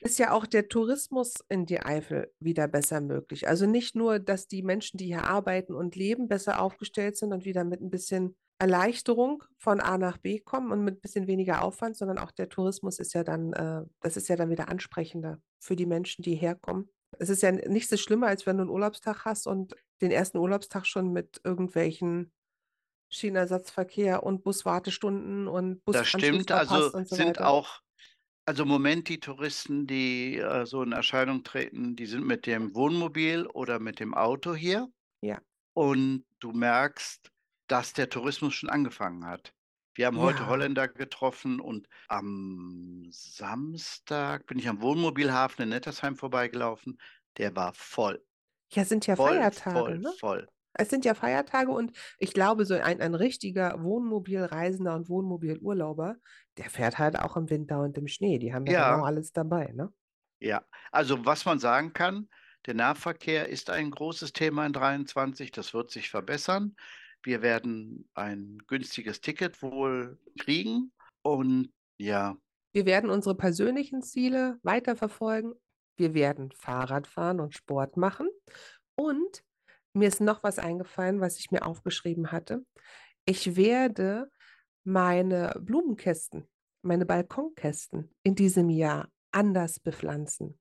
ist 0.01 0.19
ja 0.19 0.31
auch 0.31 0.45
der 0.47 0.67
Tourismus 0.69 1.35
in 1.49 1.65
die 1.67 1.81
Eifel 1.81 2.33
wieder 2.39 2.67
besser 2.67 3.01
möglich. 3.01 3.47
Also, 3.47 3.65
nicht 3.67 3.95
nur, 3.95 4.19
dass 4.19 4.47
die 4.47 4.63
Menschen, 4.63 4.97
die 4.97 5.05
hier 5.07 5.25
arbeiten 5.25 5.75
und 5.75 5.95
leben, 5.95 6.27
besser 6.29 6.61
aufgestellt 6.61 7.17
sind 7.17 7.33
und 7.33 7.45
wieder 7.45 7.63
mit 7.65 7.81
'n 7.81 7.89
bisschen 7.91 8.35
Erleichterung 8.59 9.43
von 9.59 9.81
A 9.81 9.97
nach 9.99 10.17
B 10.17 10.39
kommen 10.39 10.71
und 10.71 10.83
mit 10.83 11.01
bisschen 11.01 11.27
weniger 11.27 11.61
Aufwand, 11.63 11.97
sondern 11.97 12.17
auch 12.19 12.31
der 12.31 12.49
Tourismus 12.49 12.99
ist 12.99 13.13
ja 13.13 13.23
dann 13.23 13.53
äh, 13.53 13.83
das 14.01 14.17
ist 14.17 14.29
ja 14.29 14.35
dann 14.37 14.49
wieder 14.51 14.69
ansprechender 14.69 15.39
für 15.59 15.75
die 15.75 15.85
Menschen, 15.87 16.23
die 16.23 16.35
herkommen. 16.35 16.89
Es 17.19 17.29
ist 17.29 17.41
ja 17.41 17.51
nichts 17.51 17.91
ist 17.91 18.01
schlimmer, 18.01 18.27
als 18.27 18.45
wenn 18.45 18.57
du 18.57 18.63
'n 18.63 18.69
Urlaubstag 18.69 19.25
hast 19.25 19.47
und 19.47 19.75
den 20.01 20.11
1. 20.11 20.39
Urlaubstag 20.39 20.85
schon 20.85 21.11
mit 21.13 21.41
irgendwelchen 21.43 22.31
Schienenersatzverkehr 23.11 24.23
und 24.23 24.43
Buswartestunden 24.43 25.47
und 25.47 25.83
Das 25.93 26.07
Busanschluss 26.07 26.09
stimmt. 26.09 26.51
Also, 26.51 26.93
so 27.05 27.17
sind 27.17 27.19
weiter. 27.19 27.41
auch 27.41 27.79
Also 28.47 28.63
im 28.63 28.69
Moment 28.69 29.09
die 29.09 29.19
Touristen, 29.21 29.87
die, 29.87 30.37
äh, 30.39 30.65
so 30.67 30.83
in 30.83 30.93
Erscheinung 30.93 31.43
treten, 31.43 31.95
die 31.97 32.07
sind 32.07 32.25
mit 32.25 32.45
dem 32.47 32.75
Wohnmobil 32.75 33.47
oder 33.47 33.79
mit 33.79 33.99
dem 34.01 34.13
Auto 34.15 34.55
hier. 34.55 34.89
Ja. 35.23 35.45
Und 35.75 36.25
du 36.41 36.51
merkst, 36.53 37.31
dass 37.69 37.93
der 37.93 38.09
Tourismus 38.09 38.55
schon 38.55 38.69
angefangen 38.71 39.25
hat. 39.27 39.54
Wir 39.95 40.07
haben 40.07 40.19
heute 40.19 40.45
Ja. 40.45 40.47
Holländer 40.47 40.87
getroffen 40.87 41.59
und 41.59 41.87
am 42.07 43.07
Samstag 43.09 44.45
bin 44.47 44.59
ich 44.59 44.67
am 44.69 44.81
Wohnmobilhafen 44.81 45.63
in 45.63 45.69
Nettersheim 45.69 46.15
vorbeigelaufen. 46.17 46.99
Der 47.37 47.55
war 47.55 47.73
voll. 47.73 48.23
Ja, 48.73 48.83
sind 48.85 49.07
ja 49.07 49.15
Voll, 49.15 49.49
Feiertage, 49.55 49.97
voll, 49.97 49.99
ne? 49.99 50.13
voll. 50.19 50.47
Es 50.73 50.89
sind 50.89 51.05
ja 51.05 51.13
Feiertage 51.15 51.71
und 51.71 51.93
ich 52.19 52.33
glaube, 52.33 52.65
so 52.65 52.73
ein 52.75 53.01
ein 53.01 53.15
richtiger 53.15 53.81
Wohnmobilreisender 53.83 54.95
und 54.95 55.09
Wohnmobilurlauber, 55.09 56.17
der 56.57 56.69
fährt 56.69 56.97
halt 56.99 57.17
auch 57.19 57.37
im 57.37 57.49
Winter 57.49 57.81
und 57.81 57.97
im 57.97 58.07
Schnee. 58.07 58.39
Die 58.39 58.53
haben 58.53 58.65
ja 58.67 58.73
genau 58.73 59.03
Ja. 59.03 59.05
alles 59.05 59.31
dabei, 59.31 59.71
ne? 59.73 59.93
Ja, 60.41 60.65
also 60.91 61.25
was 61.25 61.45
man 61.45 61.59
sagen 61.59 61.93
kann, 61.93 62.29
der 62.65 62.73
Nahverkehr 62.73 63.47
ist 63.49 63.69
ein 63.69 63.91
großes 63.91 64.33
Thema 64.33 64.65
in 64.65 64.73
23. 64.73 65.51
Das 65.51 65.73
wird 65.73 65.91
sich 65.91 66.09
verbessern. 66.09 66.75
Wir 67.25 67.41
werden 67.41 68.07
ein 68.13 68.59
günstiges 68.67 69.19
Ticket 69.19 69.61
wohl 69.63 70.19
kriegen 70.39 70.91
und 71.23 71.73
ja. 71.97 72.37
Wir 72.71 72.85
werden 72.85 73.09
unsere 73.09 73.35
persönlichen 73.35 74.03
Ziele 74.03 74.59
weiterverfolgen. 74.61 75.55
Wir 75.97 76.13
werden 76.13 76.51
Fahrrad 76.51 77.07
fahren 77.07 77.39
und 77.39 77.55
Sport 77.55 77.97
machen. 77.97 78.29
Und 78.95 79.43
mir 79.93 80.07
ist 80.07 80.21
noch 80.21 80.43
was 80.43 80.59
eingefallen, 80.59 81.19
was 81.19 81.39
ich 81.39 81.49
mir 81.49 81.65
aufgeschrieben 81.65 82.31
hatte. 82.31 82.63
Ich 83.25 83.55
werde 83.55 84.29
meine 84.83 85.59
Blumenkästen, 85.59 86.47
meine 86.83 87.07
Balkonkästen 87.07 88.13
in 88.21 88.35
diesem 88.35 88.69
Jahr 88.69 89.09
anders 89.31 89.79
bepflanzen. 89.79 90.59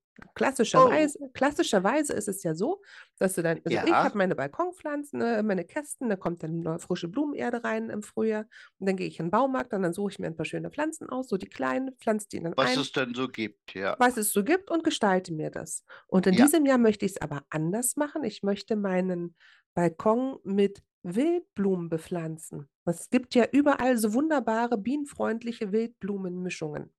Oh. 0.74 1.14
Klassischerweise 1.14 1.18
klassischerweise 1.35 2.12
ist 2.14 2.29
es 2.29 2.42
ja 2.42 2.55
so, 2.55 2.83
dass 3.18 3.35
du 3.35 3.42
dann 3.42 3.61
also 3.64 3.79
ich 3.83 4.03
Ja. 4.03 4.05
habe 4.05 4.18
meine 4.18 4.35
Balkonpflanzen, 4.37 5.18
ne, 5.20 5.42
meine 5.44 5.64
Kästen, 5.64 6.09
da 6.09 6.16
kommt 6.16 6.42
dann 6.42 6.61
neue 6.61 6.79
frische 6.81 7.09
Blumenerde 7.09 7.64
rein 7.64 7.90
im 7.90 8.03
Frühjahr 8.03 8.46
und 8.79 8.88
dann 8.88 8.96
gehe 8.96 9.07
ich 9.09 9.20
in 9.20 9.27
'n 9.27 9.31
Baumarkt 9.31 9.72
und 9.74 9.83
dann 9.83 9.92
suche 9.92 10.12
ich 10.12 10.18
mir 10.18 10.27
'n 10.29 10.37
paar 10.37 10.46
schöne 10.46 10.70
Pflanzen 10.70 11.09
aus, 11.11 11.29
so 11.29 11.37
die 11.37 11.48
kleinen, 11.48 11.96
pflanze 11.98 12.29
die 12.29 12.40
dann 12.42 12.55
Was 12.59 12.77
ein 12.77 12.77
es 12.77 12.92
denn 12.92 13.14
so 13.14 13.29
gibt, 13.29 13.74
ja. 13.74 13.98
was 13.98 14.16
es 14.16 14.33
so 14.33 14.42
gibt 14.44 14.70
und 14.70 14.83
gestalte 14.85 15.33
mir 15.33 15.50
das. 15.50 15.85
Und 16.09 16.27
in 16.27 16.35
Ja. 16.35 16.37
diesem 16.37 16.66
Jahr 16.66 16.79
möchte 16.79 17.07
ich's 17.07 17.20
aber 17.20 17.44
anders 17.50 17.96
machen. 17.96 18.24
Ich 18.24 18.42
möchte 18.42 18.74
meinen 18.77 19.37
Balkon 19.74 20.38
mit 20.44 20.83
Wildblumen 21.03 21.88
bepflanzen. 21.88 22.68
Es 22.87 23.11
gibt 23.11 23.35
ja 23.35 23.46
überall 23.53 23.96
so 23.98 24.14
wunderbare 24.14 24.79
bienenfreundliche 24.79 25.70
Wildblumenmischungen. 25.72 26.90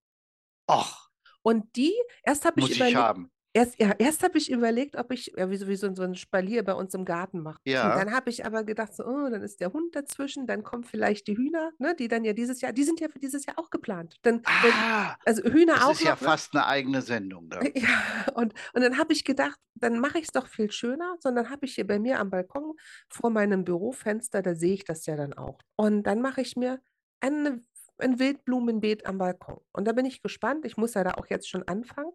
Och. 0.69 1.04
Und 1.45 1.75
die 1.75 1.93
erst 2.23 2.43
habe 2.45 2.59
ich 2.59 2.71
ich 2.71 2.71
überlegt 2.71 2.95
haben. 2.95 3.29
erst 3.53 3.79
ja, 3.79 3.93
erst 3.99 4.23
habe 4.23 4.37
ich 4.39 4.51
überlegt, 4.51 4.95
ob 4.97 5.11
ich 5.11 5.31
ja, 5.37 5.49
wie 5.51 5.57
so 5.57 5.67
wie 5.67 5.75
so 5.75 5.93
so 5.93 6.01
'n 6.03 6.15
Spalier 6.15 6.63
bei 6.63 6.73
uns 6.73 6.93
im 6.95 7.05
Garten 7.05 7.41
mache. 7.43 7.59
Und 7.81 7.95
Ja. 7.95 7.95
dann 7.95 8.11
habe 8.13 8.31
ich 8.31 8.45
aber 8.45 8.63
gedacht 8.63 8.95
so: 8.95 9.05
„Oh, 9.05 9.29
dann 9.29 9.43
ist 9.43 9.61
der 9.61 9.71
Hund 9.73 9.95
dazwischen, 9.95 10.47
dann 10.47 10.63
kommen 10.63 10.83
vielleicht 10.83 11.27
die 11.27 11.37
Hühner, 11.37 11.71
ne, 11.79 11.95
die 11.95 12.07
dann 12.07 12.23
ja 12.25 12.33
dieses 12.33 12.61
Jahr 12.61 12.73
die 12.73 12.83
sind 12.83 12.99
ja 12.99 13.09
für 13.09 13.19
dieses 13.19 13.45
Jahr 13.45 13.59
auch 13.59 13.69
geplant.“ 13.69 14.15
Dann 14.23 14.41
Ah, 14.47 15.17
also 15.25 15.43
Hühner 15.43 15.75
das 15.75 15.87
auch 15.87 15.99
ist 15.99 16.03
ja 16.03 16.15
noch, 16.15 16.19
ne? 16.21 16.27
fast 16.27 16.53
'ne 16.53 16.65
eigene 16.67 17.01
Sendung 17.01 17.49
dann. 17.49 17.71
Äh, 17.73 17.79
ja, 17.79 18.25
und 18.35 18.53
und 18.73 18.81
dann 18.81 18.97
habe 18.97 19.13
ich 19.13 19.23
gedacht, 19.23 19.59
dann 19.75 19.99
mache 19.99 20.19
ich's 20.19 20.31
doch 20.31 20.47
viel 20.47 20.71
schöner, 20.71 21.15
sondern 21.19 21.49
habe 21.49 21.65
ich 21.65 21.75
hier 21.75 21.87
bei 21.87 21.99
mir 21.99 22.19
am 22.19 22.29
Balkon 22.29 22.73
vor 23.09 23.29
meinem 23.29 23.63
Bürofenster, 23.63 24.41
da 24.41 24.55
sehe 24.55 24.73
ich 24.73 24.83
das 24.85 25.05
ja 25.05 25.15
dann 25.15 25.33
auch. 25.33 25.59
Und 25.77 26.03
dann 26.03 26.21
mache 26.21 26.41
ich 26.41 26.55
mir 26.55 26.81
eine 27.21 27.61
ein 27.99 28.19
Wildblumenbeet 28.19 29.05
am 29.05 29.17
Balkon. 29.17 29.59
Und 29.73 29.85
da 29.87 29.93
bin 29.93 30.05
ich 30.05 30.21
gespannt. 30.21 30.65
Ich 30.65 30.77
muss 30.77 30.93
ja 30.95 31.03
da 31.03 31.11
auch 31.13 31.27
jetzt 31.27 31.49
schon 31.49 31.63
anfangen, 31.67 32.11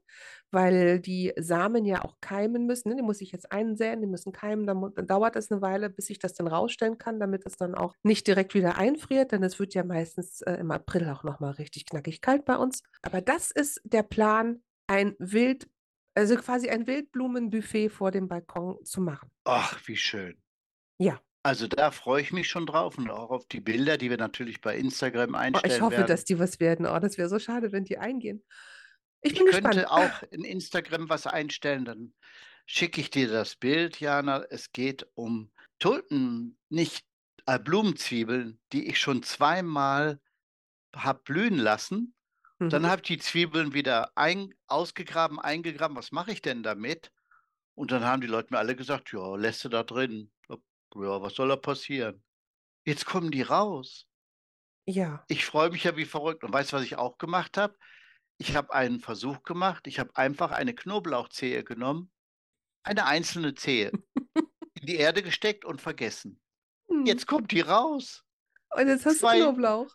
weil 0.51 1.01
die 1.01 1.33
Samen 1.39 1.85
ja 1.85 2.05
auch 2.05 2.17
keimen 2.21 2.67
müssen, 2.67 2.91
ne? 2.91 2.97
Die 2.97 3.03
muss 3.03 3.21
ich 3.21 3.33
jetzt 3.33 3.53
einsäen, 3.53 4.01
die 4.01 4.07
müssen 4.07 4.33
keimen, 4.33 4.67
dann 4.67 4.93
dauert 5.07 5.37
das 5.37 5.51
'ne 5.51 5.63
Weile, 5.63 5.91
bis 5.91 6.11
ich 6.11 6.19
das 6.19 6.35
dann 6.35 6.47
rausstellen 6.49 6.99
kann, 6.99 7.21
damit 7.21 7.47
es 7.47 7.57
dann 7.57 7.75
auch 7.75 7.95
nicht 8.03 8.27
direkt 8.27 8.55
wieder 8.55 8.77
einfriert, 8.79 9.33
denn 9.33 9.43
es 9.43 9.59
wird 9.59 9.75
ja 9.75 9.85
meistens, 9.85 10.41
äh, 10.43 10.55
im 10.55 10.71
April 10.71 11.09
auch 11.09 11.25
noch 11.25 11.41
mal 11.41 11.51
richtig 11.53 11.87
knackig 11.87 12.21
kalt 12.21 12.45
bei 12.45 12.57
uns. 12.57 12.83
Aber 13.03 13.21
das 13.21 13.51
ist 13.51 13.81
der 13.85 14.03
Plan, 14.03 14.63
ein 14.89 15.15
Wild 15.19 15.69
also 16.17 16.35
quasi 16.37 16.69
ein 16.69 16.87
Wildblumenbuffet 16.89 17.89
vor 17.91 18.11
dem 18.11 18.27
Balkon 18.29 18.85
zu 18.85 19.01
machen. 19.01 19.31
Ach, 19.47 19.81
wie 19.89 19.97
schön. 19.97 20.43
Ja. 21.01 21.23
Also, 21.43 21.67
da 21.69 21.91
freue 21.91 22.23
ich 22.23 22.33
mich 22.33 22.49
schon 22.49 22.65
drauf 22.65 22.97
und 22.97 23.11
auch 23.11 23.29
auf 23.31 23.47
die 23.47 23.61
Bilder, 23.61 23.99
die 23.99 24.09
wir 24.09 24.17
natürlich 24.17 24.63
bei 24.63 24.77
Instagram 24.79 25.35
Oh, 25.53 25.61
ich 25.65 25.81
einstellen 25.81 25.81
hoffe, 25.81 26.05
werden. 26.05 26.05
dass 26.05 26.25
die 26.25 26.39
was 26.39 26.61
werden. 26.61 26.87
Oh, 26.87 26.99
das 26.99 27.19
wäre 27.19 27.29
so 27.29 27.39
schade, 27.39 27.73
wenn 27.73 27.85
die 27.85 27.99
eingehen. 27.99 28.45
Ich 29.23 29.33
Ich 29.33 29.37
bin 29.37 29.47
gespannt. 29.47 29.85
könnte 29.85 29.91
auch 29.91 30.23
in 30.23 30.45
Instagram 30.45 31.09
was 31.09 31.27
einstellen, 31.27 31.85
dann 31.85 32.15
schicke 32.67 33.01
ich 33.01 33.11
dir 33.11 33.29
das 33.29 33.57
Bild, 33.57 34.01
Jana. 34.01 34.45
Es 34.51 34.73
geht 34.73 35.07
um 35.15 35.53
Tulpen 35.79 36.59
nicht 36.69 37.07
äh, 37.47 37.59
Blumenzwiebeln, 37.59 38.61
die 38.73 38.89
ich 38.89 38.99
schon 38.99 39.23
zweimal 39.23 40.21
habe 40.95 41.23
blühen 41.25 41.59
lassen. 41.59 42.15
Dann 42.69 42.87
Mhm. 42.87 42.89
habe 42.89 43.03
ich 43.03 43.09
die 43.09 43.19
Zwiebeln 43.19 43.75
wieder 43.75 44.13
ein 44.17 44.55
ausgegraben, 44.69 45.41
eingegraben. 45.41 45.97
Was 45.97 46.13
mache 46.13 46.33
ich 46.33 46.43
denn 46.43 46.63
damit? 46.65 47.13
Und 47.75 47.93
dann 47.93 48.05
haben 48.05 48.21
die 48.23 48.29
Leute 48.29 48.53
mir 48.55 48.59
alle 48.61 48.77
gesagt: 48.77 49.13
„Ja, 49.13 49.37
lässt 49.37 49.65
du 49.65 49.71
da 49.71 49.85
drin. 49.85 50.33
Ja, 50.95 51.21
was 51.23 51.35
soll 51.35 51.49
da 51.49 51.57
passieren?“ 51.57 52.23
Jetzt 52.87 53.07
kommen 53.07 53.31
die 53.33 53.43
raus. 53.43 54.07
Ja. 54.87 55.29
Ich 55.29 55.45
freue 55.47 55.71
mich 55.71 55.85
ja 55.85 55.97
wie 55.97 56.05
verrückt. 56.07 56.45
Und 56.45 56.53
weißt 56.53 56.73
du, 56.73 56.77
was 56.77 56.83
ich 56.85 56.97
auch 56.97 57.17
gemacht 57.19 57.57
habe? 57.57 57.77
Ich 58.39 58.57
habe 58.57 58.73
einen 58.75 59.01
Versuch 59.01 59.43
gemacht. 59.45 59.87
Ich 59.87 59.99
habe 60.01 60.17
einfach 60.17 60.51
eine 60.53 60.75
Knoblauchzehe 60.75 61.65
genommen, 61.65 62.13
eine 62.85 63.07
einzelne 63.07 63.55
Zehe, 63.55 63.99
in 64.75 64.87
die 64.87 64.97
Erde 64.97 65.23
gesteckt 65.23 65.65
und 65.65 65.81
vergessen. 65.83 66.41
Mhm. 66.89 67.07
Jetzt 67.07 67.27
kommt 67.27 67.53
die 67.53 67.61
raus. 67.61 68.25
Und 68.75 68.89
jetzt 68.89 69.07
hast 69.07 69.23
du 69.23 69.29
2 69.29 69.29
Knoblauch. 69.29 69.95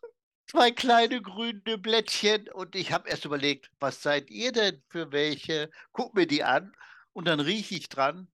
2 0.50 0.72
kleine 0.72 1.22
grüne 1.22 1.78
Blättchen 1.80 2.50
und 2.50 2.76
ich 2.76 2.92
habe 2.94 3.10
erst 3.10 3.26
überlegt: 3.26 3.72
„Was 3.80 4.02
seid 4.04 4.30
ihr 4.32 4.52
denn 4.54 4.84
für 4.90 5.12
welche?“ 5.12 5.72
Gucke 5.94 6.20
mir 6.20 6.28
die 6.28 6.44
an 6.44 6.74
und 7.14 7.28
dann 7.28 7.40
rieche 7.42 7.76
ich 7.76 7.90
dran. 7.90 8.32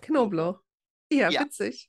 Knoblauch. 0.00 0.62
Ja, 1.10 1.30
Ja. 1.30 1.38
witzig. 1.38 1.88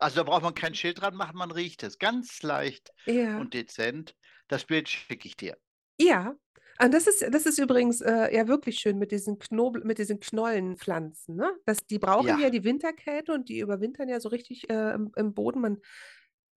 Also, 0.00 0.16
da 0.16 0.22
braucht 0.22 0.42
man 0.44 0.54
kein 0.54 0.74
Schild 0.76 1.00
dran 1.00 1.14
machen, 1.16 1.36
man 1.36 1.50
riecht 1.50 1.82
es 1.82 1.98
ganz 1.98 2.42
leicht 2.42 2.92
Ja. 3.06 3.40
und 3.40 3.52
dezent. 3.54 4.16
Das 4.48 4.64
Bild 4.64 4.88
schicke 4.88 5.26
ich 5.28 5.36
dir. 5.36 5.58
Ja. 6.00 6.36
Und 6.80 6.94
das 6.94 7.08
ist 7.08 7.22
das 7.34 7.44
ist 7.46 7.58
übrigens, 7.58 8.00
äh, 8.00 8.32
ja 8.34 8.46
wirklich 8.46 8.78
schön 8.78 8.98
mit 8.98 9.10
diesen 9.10 9.38
Knobel 9.40 9.82
mit 9.84 9.98
diesen 9.98 10.20
Knollenpflanzen, 10.20 11.34
ne? 11.34 11.50
Das 11.66 11.78
die 11.86 11.98
brauchen 11.98 12.38
Ja. 12.38 12.38
ja 12.38 12.50
die 12.50 12.62
Winterkälte 12.62 13.32
und 13.32 13.48
die 13.48 13.58
überwintern 13.58 14.08
ja 14.08 14.20
so 14.20 14.28
richtig, 14.28 14.70
äh, 14.70 14.92
im 14.94 15.10
im 15.16 15.34
Boden. 15.34 15.60
Man 15.60 15.78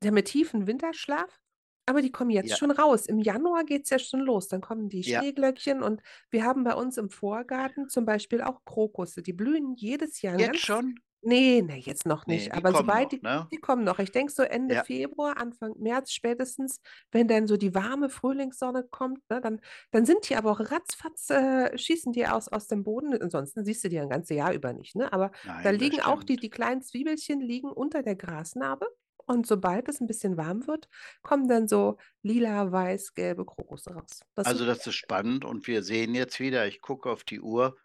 die 0.03 0.07
haben 0.09 0.17
ja 0.17 0.23
tiefen 0.23 0.67
Winterschlaf, 0.67 1.39
aber 1.87 2.01
die 2.03 2.11
kommen 2.11 2.29
jetzt 2.31 2.51
Ja. 2.51 2.57
schon 2.57 2.71
raus. 2.71 3.07
Im 3.07 3.19
Januar 3.19 3.63
geht's 3.65 3.89
ja 3.91 3.99
schon 3.99 4.21
los. 4.21 4.47
Dann 4.47 4.61
kommen 4.61 4.89
die 4.89 5.03
Ja. 5.05 5.21
Schneeglöckchen 5.21 5.81
und 5.83 6.01
wir 6.31 6.43
haben 6.45 6.63
bei 6.65 6.75
uns 6.75 6.97
im 6.97 7.09
Vorgarten 7.09 7.89
zum 7.89 8.05
Beispiel 8.05 8.41
auch 8.41 8.63
Krokusse. 8.65 9.23
Die 9.23 9.33
blühen 9.33 9.75
jedes 9.75 10.21
Jahr 10.21 10.37
Jetzt 10.37 10.59
ganz 10.59 10.65
schon? 10.65 11.01
Ne, 11.23 11.61
ne, 11.61 11.77
jetzt 11.77 12.05
noch 12.05 12.27
Ne, 12.27 12.49
nicht. 12.49 12.53
die 12.53 12.63
Aber 12.63 12.73
kommen 12.73 12.75
sobald 12.75 13.11
noch, 13.11 13.13
die 13.13 13.21
ne? 13.21 13.51
die 13.51 13.57
kommen 13.57 13.83
noch. 13.83 13.99
Ich 13.99 14.11
denke 14.11 14.31
so 14.31 14.43
Ende 14.43 14.75
Ja. 14.75 14.85
Februar, 14.85 15.37
Anfang 15.37 15.73
März 15.77 16.11
spätestens, 16.13 16.79
wenn 17.11 17.27
dann 17.27 17.47
so 17.47 17.57
die 17.57 17.75
warme 17.75 18.09
Frühlingssonne 18.09 18.85
kommt, 18.89 19.19
ne, 19.29 19.41
dann 19.41 19.59
dann 19.91 20.05
sind 20.05 20.29
die 20.29 20.35
aber 20.37 20.51
auch 20.51 20.59
ratzfatz, 20.61 21.29
äh, 21.29 21.77
schießen 21.77 22.13
die 22.13 22.27
aus 22.27 22.47
aus 22.47 22.67
dem 22.67 22.83
Boden. 22.83 23.13
Ansonsten 23.21 23.65
siehst 23.65 23.83
du 23.83 23.89
die 23.89 23.97
ja 23.97 24.03
'n 24.03 24.09
ganze 24.09 24.33
Jahr 24.35 24.53
über 24.53 24.73
nicht, 24.73 24.95
ne? 24.95 25.11
Aber 25.13 25.31
da 25.63 25.69
Nein, 25.69 25.77
das 25.79 25.93
liegen 25.93 26.01
auch 26.01 26.23
die 26.23 26.37
stimmt. 26.37 26.41
die 26.41 26.49
kleinen 26.49 26.81
Zwiebelchen 26.81 27.41
liegen 27.41 27.69
unter 27.71 28.03
der 28.03 28.15
Grasnarbe 28.15 28.87
und 29.27 29.45
sobald 29.47 29.89
es 29.89 29.99
'n 30.01 30.07
bisschen 30.07 30.37
warm 30.37 30.67
wird, 30.67 30.87
kommen 31.23 31.47
dann 31.47 31.67
so 31.67 31.97
lila, 32.23 32.71
weiß, 32.71 33.13
gelbe 33.15 33.45
Krokusse 33.45 33.91
raus. 33.93 34.21
Das 34.35 34.49
Also, 34.49 34.65
sind 34.65 34.65
das 34.65 34.87
ist 34.87 34.95
spannend 34.95 35.45
und 35.45 35.67
wir 35.67 35.83
sehen 35.83 36.15
jetzt 36.15 36.39
wieder 36.39 36.65
ich 36.67 36.81
gucke 36.81 37.11
auf 37.11 37.23
die 37.23 37.41
Uhr. 37.41 37.77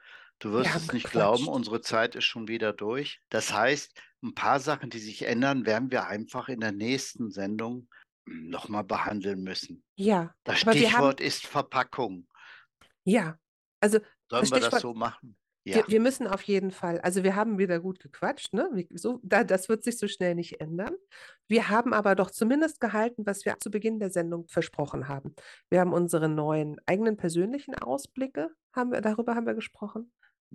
Du 0.42 0.52
Wir 0.52 0.64
wirst 0.64 0.74
es 0.76 0.92
nicht 0.92 1.10
glauben, 1.10 1.48
unsere 1.48 1.80
Zeit 1.80 2.14
ist 2.14 2.24
schon 2.24 2.46
wieder 2.48 2.72
durch. 2.74 3.20
Das 3.30 3.52
heißt, 3.54 3.98
'n 4.22 4.34
paar 4.34 4.60
Sachen, 4.60 4.90
die 4.90 4.98
sich 4.98 5.22
ändern, 5.22 5.64
werden 5.64 5.90
wir 5.90 6.06
einfach 6.08 6.48
in 6.50 6.60
der 6.60 6.72
nächsten 6.72 7.30
Sendung 7.30 7.88
noch 8.26 8.68
mal 8.68 8.82
behandeln 8.82 9.42
müssen. 9.42 9.82
Ja, 9.98 10.34
Das 10.44 10.60
wir 10.62 10.92
haben 10.92 11.14
Stichwort 11.14 11.20
ist 11.20 11.46
Verpackung. 11.46 12.28
Ja, 13.08 13.38
also 13.80 14.00
Sollen 14.30 14.50
wir 14.50 14.58
das 14.60 14.78
Stichwort 14.78 14.80
so 14.80 14.92
machen? 14.94 15.36
wir 15.72 15.84
Ja. 15.84 15.86
wir 15.88 16.00
müssen 16.00 16.26
auf 16.28 16.42
jeden 16.42 16.70
Fall 16.72 17.00
also, 17.02 17.24
wir 17.24 17.36
haben 17.36 17.58
wieder 17.58 17.80
gut 17.80 18.00
gequatscht, 18.00 18.54
ne? 18.54 18.86
So 18.94 19.20
da 19.24 19.44
das 19.44 19.68
wird 19.68 19.84
sich 19.84 19.98
so 19.98 20.08
schnell 20.08 20.34
nicht 20.36 20.60
ändern. 20.60 20.94
Wir 21.48 21.68
haben 21.70 21.94
aber 21.94 22.14
doch 22.16 22.30
zumindest 22.32 22.80
gehalten, 22.80 23.26
was 23.26 23.44
wir 23.46 23.58
zu 23.60 23.70
Beginn 23.70 24.00
der 24.00 24.10
Sendung 24.10 24.48
versprochen 24.48 25.08
haben. 25.08 25.34
Wir 25.70 25.80
haben 25.80 25.92
unsere 25.94 26.28
neuen 26.28 26.78
eigenen 26.86 27.16
persönlichen 27.18 27.74
Ausblicke 27.76 28.50
haben 28.74 28.92
wir 28.92 29.00
darüber 29.02 29.34
haben 29.36 29.46
wir 29.46 29.54
gesprochen. 29.54 30.12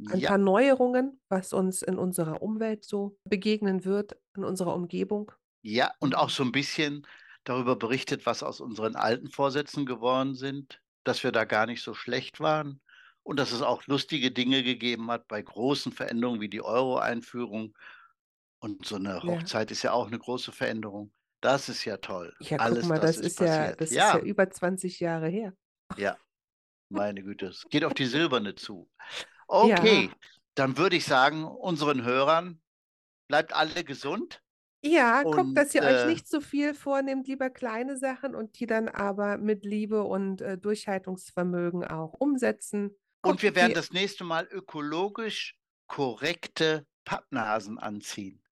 Ein 0.10 0.22
Ja. 0.22 0.32
paar 0.32 0.38
Neuerungen, 0.38 1.22
was 1.30 1.54
uns 1.54 1.82
in 1.82 1.98
unserer 1.98 2.42
Umwelt 2.42 2.84
so 2.86 3.18
begegnen 3.30 3.86
wird, 3.86 4.18
in 4.36 4.44
unserer 4.44 4.76
Umgebung. 4.76 5.32
Ja, 5.66 5.92
und 6.00 6.16
auch 6.16 6.30
so 6.32 6.44
'n 6.44 6.52
bisschen 6.52 7.06
darüber 7.44 7.76
berichtet, 7.76 8.26
was 8.26 8.42
aus 8.44 8.62
unseren 8.62 8.96
alten 8.96 9.30
Vorsätzen 9.30 9.86
geworden 9.86 10.36
sind. 10.36 10.82
dass 11.04 11.24
wir 11.24 11.32
da 11.32 11.46
gar 11.46 11.66
nicht 11.66 11.82
so 11.82 11.96
schlecht 11.96 12.40
waren 12.40 12.80
und 13.24 13.40
dass 13.40 13.52
es 13.52 13.64
auch 13.64 13.88
lustige 13.88 14.30
Dinge 14.32 14.62
gegeben 14.62 15.10
hat 15.10 15.28
bei 15.28 15.42
großen 15.42 15.92
Veränderungen 15.92 16.42
wie 16.42 16.48
die 16.50 16.62
Euro-Einführung. 16.62 17.76
Und 18.60 18.86
so 18.86 18.98
eine 18.98 19.24
Ja. 19.24 19.28
Hochzeit 19.28 19.72
ist 19.72 19.84
ja 19.84 19.94
auch 19.94 20.08
eine 20.08 20.20
große 20.20 20.52
Veränderung. 20.54 21.14
Das 21.42 21.70
ist 21.70 21.86
ja 21.86 21.98
toll. 21.98 22.36
Ja, 22.44 22.58
guck 22.58 22.82
Alles 22.82 22.84
mal, 22.84 23.00
das 23.00 23.18
das 23.18 23.18
ist 23.18 23.40
ist 23.40 23.40
ja, 23.40 23.76
das 23.76 23.96
ist 23.96 24.12
Ja. 24.12 24.14
ja 24.14 24.20
über 24.20 24.50
20 24.50 25.00
Jahre 25.00 25.28
her. 25.30 25.54
Ja, 25.98 26.18
meine 26.90 27.24
Güte, 27.24 27.48
es 27.48 27.66
geht 27.70 27.86
auf 27.86 27.94
die 27.96 28.06
Silberne 28.08 28.56
zu. 28.56 28.90
Okay, 29.52 30.10
Ja. 30.10 30.16
dann 30.56 30.78
würde 30.78 30.96
ich 30.96 31.06
sagen, 31.06 31.46
unseren 31.46 32.04
Hörern, 32.04 32.62
bleibt 33.28 33.54
alle 33.54 33.84
gesund. 33.84 34.42
Ja, 34.84 35.24
guckt, 35.24 35.56
dass 35.58 35.74
Und, 35.74 35.76
ihr 35.76 35.84
euch 35.84 36.04
äh, 36.04 36.06
nicht 36.06 36.28
so 36.28 36.42
viel 36.42 36.74
vornehmt, 36.74 37.28
lieber 37.28 37.50
kleine 37.52 37.98
Sachen 37.98 38.34
und 38.34 38.60
die 38.60 38.66
dann 38.66 38.90
aber 38.90 39.38
mit 39.38 39.64
Liebe 39.64 40.04
und 40.04 40.42
äh, 40.42 40.58
Durchhaltungsvermögen 40.58 41.84
auch 41.86 42.14
umsetzen. 42.14 42.98
Und 43.24 43.42
wir 43.42 43.52
Guckt, 43.52 43.56
werden 43.56 43.74
das 43.74 43.92
nächste 43.92 44.24
Mal 44.24 44.48
ökologisch 44.52 45.58
korrekte 45.88 46.88
Pappnasen 47.06 47.78
anziehen. 47.80 48.44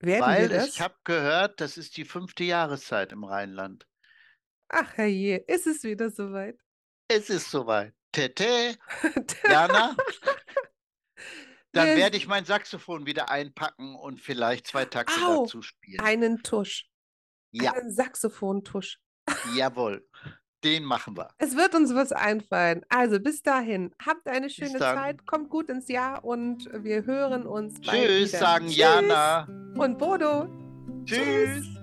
werden 0.00 0.36
wir 0.36 0.48
Weil 0.48 0.48
das? 0.48 0.68
ich 0.68 0.80
habe 0.80 0.96
gehört, 1.04 1.60
das 1.60 1.76
ist 1.78 1.96
die 1.96 2.04
fünfte 2.06 2.44
Jahreszeit 2.44 3.12
im 3.12 3.24
Rheinland. 3.24 3.86
Ach 4.68 4.96
herrje, 4.98 5.38
ist 5.48 5.66
es 5.66 5.84
wieder 5.84 6.10
soweit? 6.10 6.58
Es 7.08 7.30
ist 7.30 7.50
soweit. 7.50 7.94
Tete, 8.14 8.76
Jana, 9.48 9.96
dann 11.72 11.96
werde 11.96 12.16
ich 12.16 12.26
mein 12.28 12.44
Saxophon 12.44 13.06
wieder 13.06 13.28
einpacken 13.30 13.96
und 13.96 14.20
vielleicht 14.20 14.68
zwei 14.68 14.84
Takte 14.84 15.14
Au, 15.26 15.42
dazu 15.42 15.60
spielen. 15.62 16.00
einen 16.00 16.42
Tusch, 16.42 16.88
Ja, 17.50 17.72
einen 17.72 17.90
Saxophontusch. 17.92 19.00
jawohl. 19.56 20.06
Den 20.62 20.84
machen 20.84 21.14
wir. 21.14 21.28
Es 21.36 21.56
wird 21.56 21.74
uns 21.74 21.94
was 21.94 22.10
einfallen. 22.12 22.86
Also 22.88 23.20
bis 23.20 23.42
dahin, 23.42 23.94
habt 24.02 24.26
eine 24.26 24.48
schöne. 24.48 24.78
Zeit, 24.78 25.26
kommt 25.26 25.50
gut 25.50 25.68
ins 25.68 25.88
Jahr 25.88 26.24
und 26.24 26.70
wir 26.72 27.04
hören 27.04 27.46
uns 27.46 27.80
bald 27.82 28.00
Tschüss, 28.08 28.30
sagen 28.30 28.66
Tschüss. 28.68 28.76
Jana. 28.78 29.46
und 29.76 29.98
Bodo. 29.98 30.48
Tschüss. 31.04 31.73